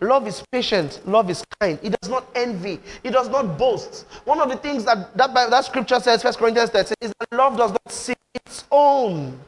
[0.00, 1.00] Love is patient.
[1.04, 1.78] Love is kind.
[1.82, 2.80] It does not envy.
[3.02, 4.06] It does not boast.
[4.24, 7.56] One of the things that that, that scripture says, First Corinthians 13, is that love
[7.56, 9.38] does not seek its own.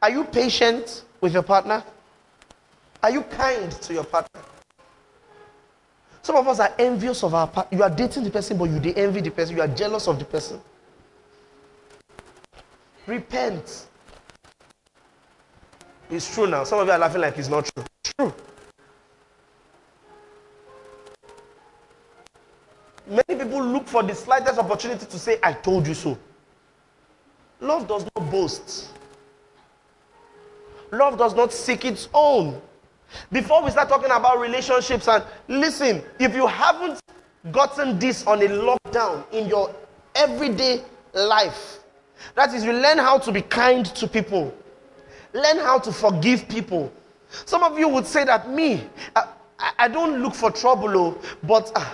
[0.00, 1.82] Are you patient with your partner?
[3.02, 4.40] Are you kind to your partner?
[6.22, 7.76] Some of us are envious of our partner.
[7.76, 9.56] You are dating the person, but you they envy the person.
[9.56, 10.60] You are jealous of the person.
[13.06, 13.86] Repent.
[16.10, 16.64] It's true now.
[16.64, 17.84] Some of you are laughing like it's not true.
[18.18, 18.34] True.
[23.08, 26.18] Many people look for the slightest opportunity to say, I told you so.
[27.60, 28.90] Love does not boast.
[30.92, 32.60] Love does not seek its own.
[33.32, 37.00] Before we start talking about relationships, and listen, if you haven't
[37.52, 39.74] gotten this on a lockdown in your
[40.14, 40.82] everyday
[41.14, 41.78] life,
[42.34, 44.54] that is, you learn how to be kind to people,
[45.32, 46.92] learn how to forgive people.
[47.44, 48.82] Some of you would say that me,
[49.14, 49.26] I,
[49.78, 51.84] I don't look for trouble, oh, but uh,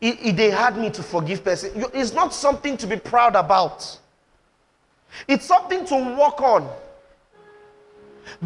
[0.00, 1.70] it, it, they had me to forgive person.
[1.94, 3.98] It's not something to be proud about.
[5.28, 6.68] It's something to work on.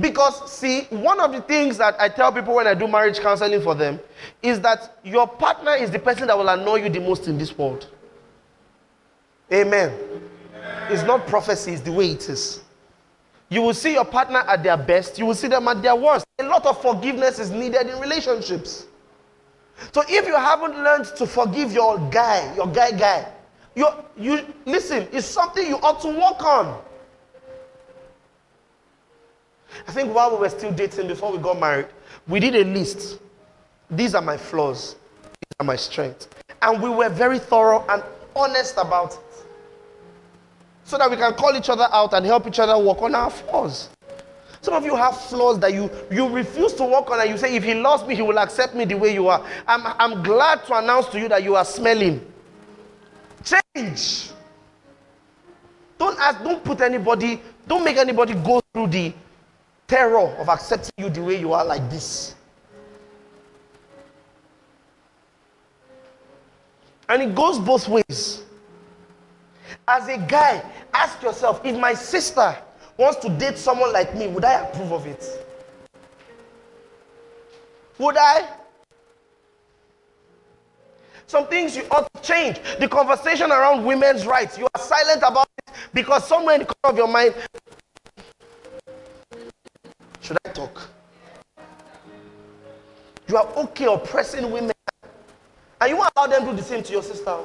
[0.01, 3.63] Because, see, one of the things that I tell people when I do marriage counseling
[3.63, 4.01] for them
[4.43, 7.57] is that your partner is the person that will annoy you the most in this
[7.57, 7.89] world.
[9.53, 9.93] Amen.
[9.93, 10.23] Amen.
[10.91, 12.63] It's not prophecy, it's the way it is.
[13.49, 16.27] You will see your partner at their best, you will see them at their worst.
[16.39, 18.87] A lot of forgiveness is needed in relationships.
[19.93, 23.29] So if you haven't learned to forgive your guy, your guy guy,
[23.75, 26.83] you you listen, it's something you ought to work on.
[29.87, 31.87] I think while we were still dating before we got married,
[32.29, 33.19] we did a list.
[33.91, 36.29] These are my flaws, these are my strengths.
[36.63, 38.03] And we were very thorough and
[38.35, 39.21] honest about it.
[40.85, 43.31] So that we can call each other out and help each other work on our
[43.31, 43.89] flaws.
[44.61, 47.55] Some of you have flaws that you, you refuse to work on, and you say,
[47.55, 49.45] if he loves me, he will accept me the way you are.
[49.67, 52.21] I'm, I'm glad to announce to you that you are smelling.
[53.45, 54.31] Change.
[55.99, 59.13] Don't ask, don't put anybody, don't make anybody go through the
[59.87, 62.35] terror of accepting you the way you are like this.
[67.09, 68.43] And it goes both ways.
[69.87, 70.63] As a guy,
[70.93, 72.57] ask yourself if my sister
[72.97, 75.25] wants to date someone like me, would I approve of it?
[77.99, 78.49] Would I?
[81.27, 82.61] Some things you ought to change.
[82.79, 86.93] The conversation around women's rights, you are silent about it because somewhere in the corner
[86.93, 87.35] of your mind,
[90.27, 90.89] should I talk?
[93.29, 94.73] You are okay oppressing women,
[95.81, 97.37] and you won't allow them to do the same to your sister.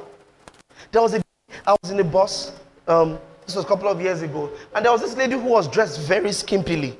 [0.90, 1.22] There was a,
[1.64, 2.52] I was in a bus.
[2.88, 4.50] Um, this was a couple of years ago.
[4.74, 6.96] And there was this lady who was dressed very skimpily.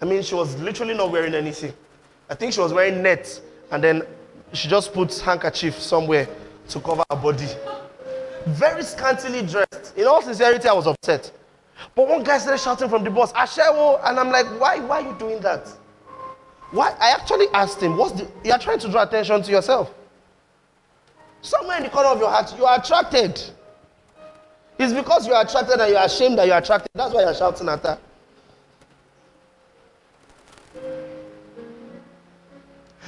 [0.00, 1.72] I mean, she was literally not wearing anything.
[2.30, 4.02] I think she was wearing net, and then
[4.54, 6.26] she just put handkerchief somewhere
[6.68, 7.48] to cover her body.
[8.46, 9.94] Very scantily dressed.
[9.96, 11.32] In all sincerity, I was upset.
[11.94, 15.08] But one guy started shouting from the bus, Ashewo, and I'm like, why, why are
[15.12, 15.68] you doing that?
[16.70, 16.94] Why?
[16.98, 19.94] I actually asked him, what's the, you're trying to draw attention to yourself.
[21.40, 23.40] Somewhere in the corner of your heart, you are attracted.
[24.78, 26.90] It's because you are attracted and you are ashamed that you are attracted.
[26.94, 27.98] That's why you're shouting at her.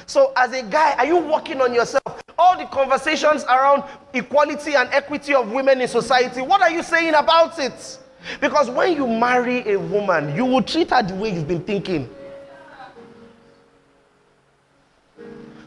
[0.05, 2.03] So, as a guy, are you working on yourself?
[2.37, 7.13] All the conversations around equality and equity of women in society, what are you saying
[7.13, 7.99] about it?
[8.39, 12.09] Because when you marry a woman, you will treat her the way you've been thinking.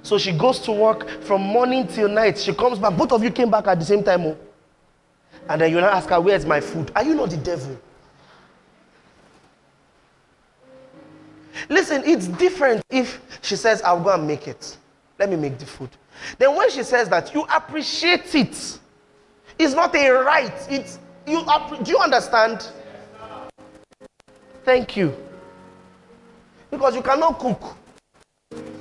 [0.02, 2.38] So she goes to work from morning till night.
[2.38, 2.96] She comes back.
[2.96, 4.26] Both of you came back at the same time.
[4.26, 4.36] Oh.
[5.48, 6.92] And then you now ask her, Where's my food?
[6.94, 7.78] Are you not the devil?
[11.68, 14.76] Listen, it's different if she says, I'll go and make it.
[15.18, 15.90] Let me make the food.
[16.38, 18.78] Then when she says that, you appreciate it.
[19.58, 20.52] It's not a right.
[20.68, 21.44] It's you.
[21.82, 22.68] Do you understand?
[24.64, 25.14] Thank you.
[26.70, 27.76] Because you cannot cook.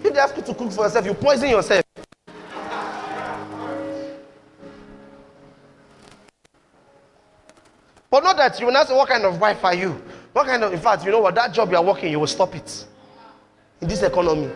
[0.03, 1.83] If they ask you to cook for yourself, you poison yourself.
[8.09, 10.01] But not that you will not say, What kind of wife are you?
[10.33, 11.35] What kind of, in fact, you know what?
[11.35, 12.85] That job you are working, you will stop it
[13.81, 14.51] in this economy.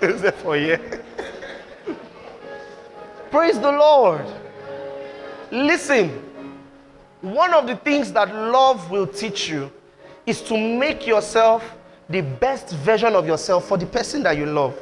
[0.00, 0.78] Is that for you?
[3.30, 4.26] Praise the Lord.
[5.50, 6.10] Listen,
[7.20, 9.70] one of the things that love will teach you
[10.26, 11.64] is to make yourself
[12.08, 14.78] the best version of yourself for the person that you love.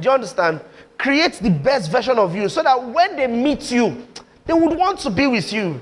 [0.00, 0.60] Do you understand?
[0.98, 4.06] Create the best version of you so that when they meet you,
[4.44, 5.80] they would want to be with you.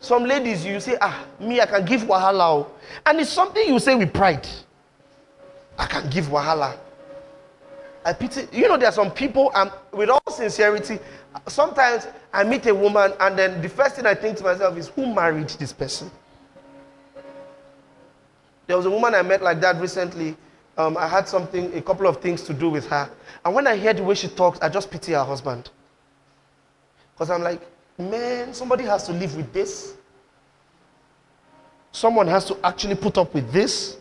[0.00, 2.68] Some ladies, you say, ah, me, I can give wahala.
[3.04, 4.46] And it's something you say with pride.
[5.76, 6.76] I can give wahala.
[8.04, 10.98] I pity, you know, there are some people, um, with all sincerity,
[11.46, 14.88] sometimes I meet a woman and then the first thing I think to myself is,
[14.88, 16.10] who married this person?
[18.66, 20.36] There was a woman I met like that recently.
[20.76, 23.10] Um, I had something, a couple of things to do with her.
[23.44, 25.70] And when I hear the way she talks, I just pity her husband.
[27.14, 27.60] Because I'm like,
[27.98, 29.94] man, somebody has to live with this.
[31.90, 33.96] Someone has to actually put up with this.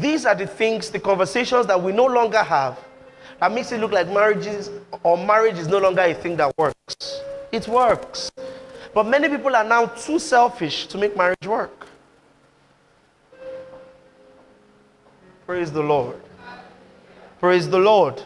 [0.00, 2.78] These are the things, the conversations that we no longer have
[3.40, 4.70] that makes it look like marriages
[5.02, 7.20] or marriage is no longer a thing that works.
[7.50, 8.30] It works.
[8.94, 11.86] But many people are now too selfish to make marriage work.
[15.46, 16.20] Praise the Lord.
[17.40, 18.22] Praise the Lord.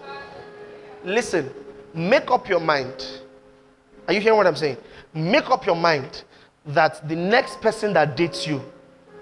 [1.03, 1.51] Listen,
[1.95, 3.07] make up your mind.
[4.07, 4.77] Are you hearing what I'm saying?
[5.15, 6.23] Make up your mind
[6.67, 8.63] that the next person that dates you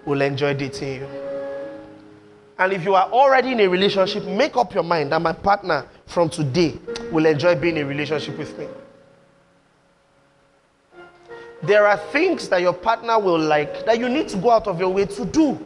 [0.04, 1.33] will enjoy dating you.
[2.58, 5.86] And if you are already in a relationship, make up your mind that my partner
[6.06, 6.78] from today
[7.10, 8.68] will enjoy being in a relationship with me.
[11.62, 14.78] There are things that your partner will like that you need to go out of
[14.78, 15.64] your way to do.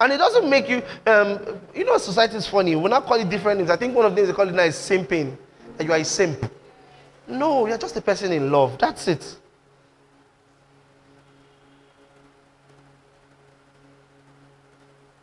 [0.00, 2.76] And it doesn't make you, um, you know, society is funny.
[2.76, 3.70] We not call it different things.
[3.70, 5.36] I think one of the things they call it now is simping.
[5.76, 6.50] That you are a simp.
[7.26, 8.78] No, you're just a person in love.
[8.78, 9.36] That's it.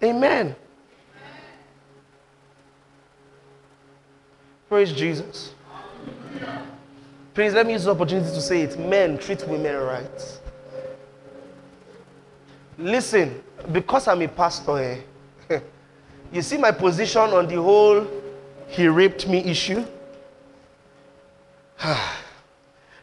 [0.04, 0.56] Amen.
[4.68, 5.54] Praise Jesus.
[7.34, 8.80] Please let me use the opportunity to say it.
[8.80, 10.40] Men treat women right.
[12.78, 14.78] Listen, because I'm a pastor,
[15.50, 15.60] eh,
[16.32, 18.08] you see my position on the whole
[18.68, 19.86] he raped me issue?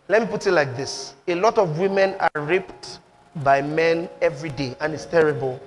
[0.08, 3.00] Let me put it like this a lot of women are raped
[3.36, 5.60] by men every day, and it's terrible.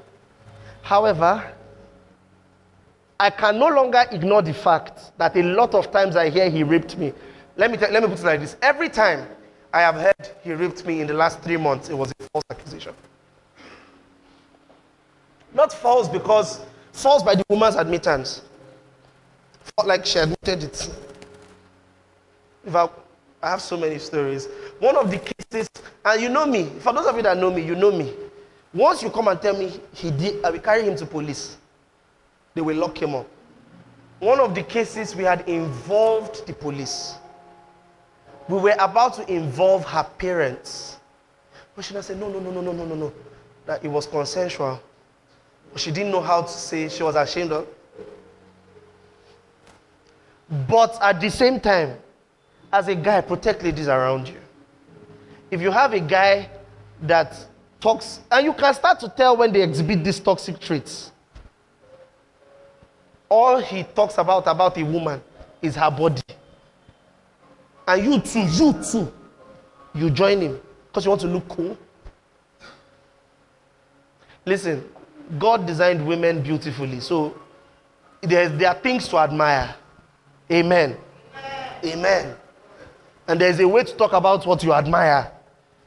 [0.82, 1.54] However,
[3.20, 6.64] I can no longer ignore the fact that a lot of times I hear he
[6.64, 7.14] raped me.
[7.56, 9.28] Let me, let me put it like this every time
[9.74, 12.44] I have heard he raped me in the last three months, it was a false
[12.50, 12.94] accusation.
[15.54, 16.62] Not false because
[16.94, 18.42] false by the woman's admittance.
[19.86, 20.90] Like she admitted it.
[22.66, 22.90] If I,
[23.42, 24.48] I have so many stories.
[24.80, 25.70] One of the cases,
[26.06, 28.14] and you know me, for those of you that know me, you know me.
[28.74, 31.58] Once you come and tell me he did, I will carry him to police.
[32.54, 33.28] They will lock him up.
[34.20, 37.16] One of the cases we had involved the police.
[38.48, 40.98] We were about to involve her parents.
[41.76, 43.14] But she said, no, no, no, no, no, no, no, no.
[43.66, 44.82] That it was consensual.
[45.76, 47.68] She didn't know how to say, she was ashamed of.
[50.68, 51.98] But at the same time,
[52.72, 54.40] as a guy, protect ladies around you.
[55.50, 56.50] If you have a guy
[57.02, 57.48] that
[57.82, 61.12] talks, and you can start to tell when they exhibit these toxic traits.
[63.28, 65.22] All he talks about about a woman
[65.62, 66.22] is her body.
[67.88, 69.12] And you too, you too,
[69.96, 71.78] you join him because you want to look cool.
[74.46, 74.88] Listen,
[75.40, 77.36] God designed women beautifully, so
[78.22, 79.76] there, there are things to admire.
[80.52, 80.98] Amen.
[81.84, 82.36] Amen.
[83.28, 85.32] And there's a way to talk about what you admire.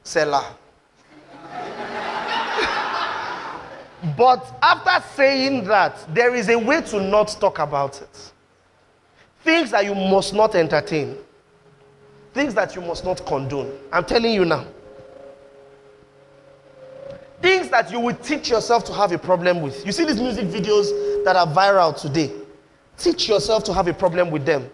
[0.02, 0.56] Selah.
[4.16, 8.32] But after saying that, there is a way to not talk about it.
[9.42, 11.16] Things that you must not entertain.
[12.32, 13.72] Things that you must not condone.
[13.92, 14.66] I'm telling you now.
[17.40, 19.84] Things that you will teach yourself to have a problem with.
[19.84, 22.32] You see these music videos that are viral today.
[22.96, 24.70] Teach yourself to have a problem with them.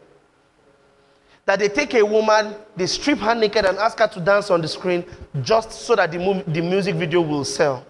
[1.47, 4.61] That they take a woman, they strip her naked and ask her to dance on
[4.61, 5.05] the screen
[5.43, 7.85] just so that the, mu- the music video will sell.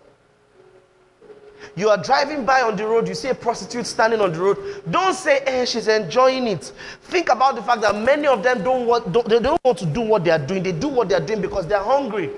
[1.77, 4.83] You are driving by on the road, you see a prostitute standing on the road.
[4.91, 6.73] Don't say, eh, she's enjoying it.
[7.03, 9.87] Think about the fact that many of them don't want, don't, they don't want to
[9.87, 10.63] do what they are doing.
[10.63, 12.31] They do what they are doing because they are hungry.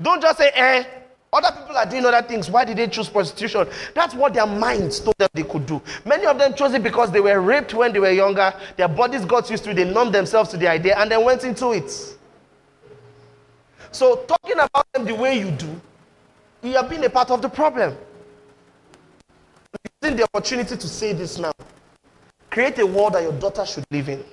[0.00, 0.84] Don't just say, eh,
[1.32, 2.50] other people are doing other things.
[2.50, 3.66] Why did they choose prostitution?
[3.94, 5.80] That's what their minds told them they could do.
[6.04, 8.52] Many of them chose it because they were raped when they were younger.
[8.76, 9.74] Their bodies got used to it.
[9.74, 11.90] They numbed themselves to the idea and then went into it.
[13.92, 15.80] So, talking about them the way you do,
[16.62, 17.96] you have been a part of the problem.
[20.02, 21.52] Using the opportunity to say this now.
[22.50, 24.24] Create a world that your daughter should live in.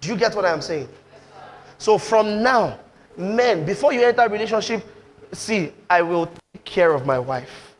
[0.00, 0.88] Do you get what I am saying?
[1.78, 2.78] So, from now,
[3.16, 4.84] men, before you enter a relationship,
[5.32, 7.74] see, I will take care of my wife.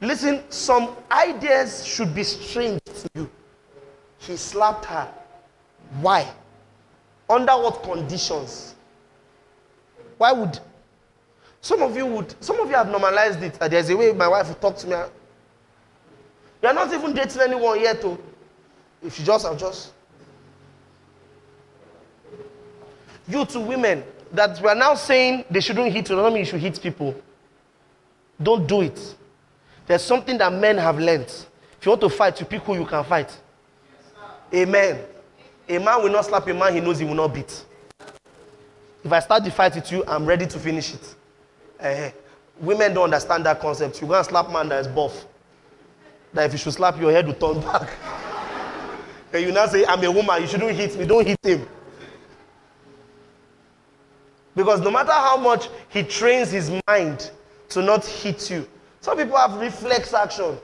[0.00, 3.30] Listen, some ideas should be strange to you.
[4.18, 5.12] He slapped her.
[6.00, 6.30] Why?
[7.28, 8.74] Under what conditions?
[10.18, 10.60] Why would
[11.60, 13.54] some of you would some of you have normalized it?
[13.54, 14.96] there's a way my wife will talk to me.
[16.62, 18.18] You're not even dating anyone yet, though.
[19.02, 19.92] If you just have just
[23.28, 24.02] you two women,
[24.32, 27.14] that we are now saying they shouldn't hit you, don't mean you should hit people.
[28.42, 29.14] Don't do it.
[29.86, 31.26] There's something that men have learned.
[31.78, 33.36] If you want to fight, you pick who you can fight.
[34.52, 35.00] Amen.
[35.68, 37.64] A man will not slap a man he knows he will not beat.
[39.04, 41.14] If I start the fight with you, I'm ready to finish it.
[41.80, 42.10] Uh,
[42.60, 44.00] women don't understand that concept.
[44.00, 45.26] You go and slap man that is buff.
[46.32, 47.90] That if you should slap your head will turn back.
[49.32, 51.06] and you now say, I'm a woman, you shouldn't hit me.
[51.06, 51.66] Don't hit him.
[54.54, 57.30] Because no matter how much he trains his mind
[57.68, 58.68] to not hit you,
[59.00, 60.58] some people have reflex action.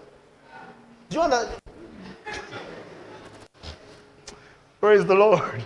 [1.08, 1.60] Do you understand?
[4.80, 5.64] Praise the Lord.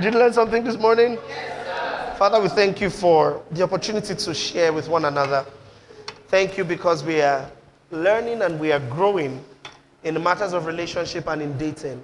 [0.00, 1.18] Did you learn something this morning?
[1.28, 1.59] Yes,
[2.20, 5.46] Father, we thank you for the opportunity to share with one another.
[6.28, 7.50] Thank you because we are
[7.90, 9.42] learning and we are growing
[10.04, 11.98] in the matters of relationship and in dating.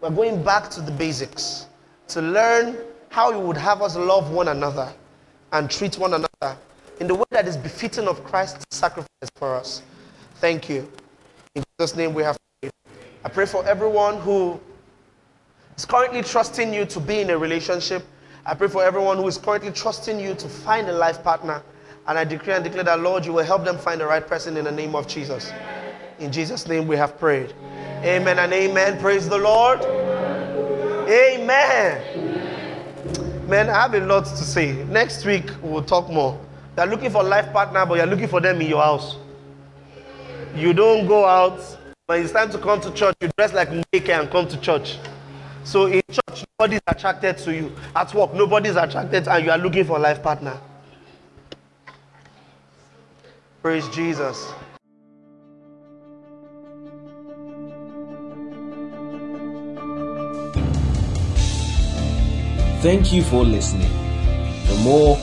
[0.00, 1.66] We're going back to the basics
[2.06, 2.76] to learn
[3.08, 4.92] how you would have us love one another
[5.50, 6.56] and treat one another
[7.00, 9.82] in the way that is befitting of Christ's sacrifice for us.
[10.36, 10.88] Thank you.
[11.56, 12.70] In Jesus' name we have prayed.
[13.24, 14.60] I pray for everyone who
[15.76, 18.04] is currently trusting you to be in a relationship.
[18.48, 21.62] I pray for everyone who is currently trusting you to find a life partner.
[22.06, 24.56] And I decree and declare that, Lord, you will help them find the right person
[24.56, 25.52] in the name of Jesus.
[26.18, 27.52] In Jesus' name we have prayed.
[28.02, 28.98] Amen and amen.
[29.00, 29.82] Praise the Lord.
[31.10, 32.00] Amen.
[33.46, 34.82] Man, I have a lot to say.
[34.84, 36.40] Next week we'll talk more.
[36.78, 39.16] You're looking for life partner, but you're looking for them in your house.
[40.56, 41.60] You don't go out.
[42.06, 44.96] When it's time to come to church, you dress like Mike and come to church.
[45.68, 47.76] So in church, nobody's attracted to you.
[47.94, 50.58] At work, nobody's attracted, and you are looking for a life partner.
[53.60, 54.50] Praise Jesus.
[62.80, 63.90] Thank you for listening.
[64.68, 65.16] For more,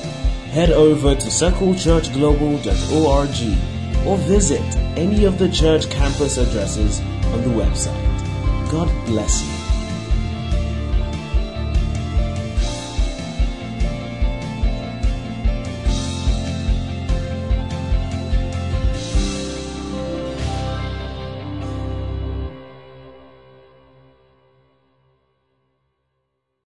[0.53, 8.69] head over to circlechurchglobal.org or visit any of the church campus addresses on the website.
[8.69, 9.54] God bless you.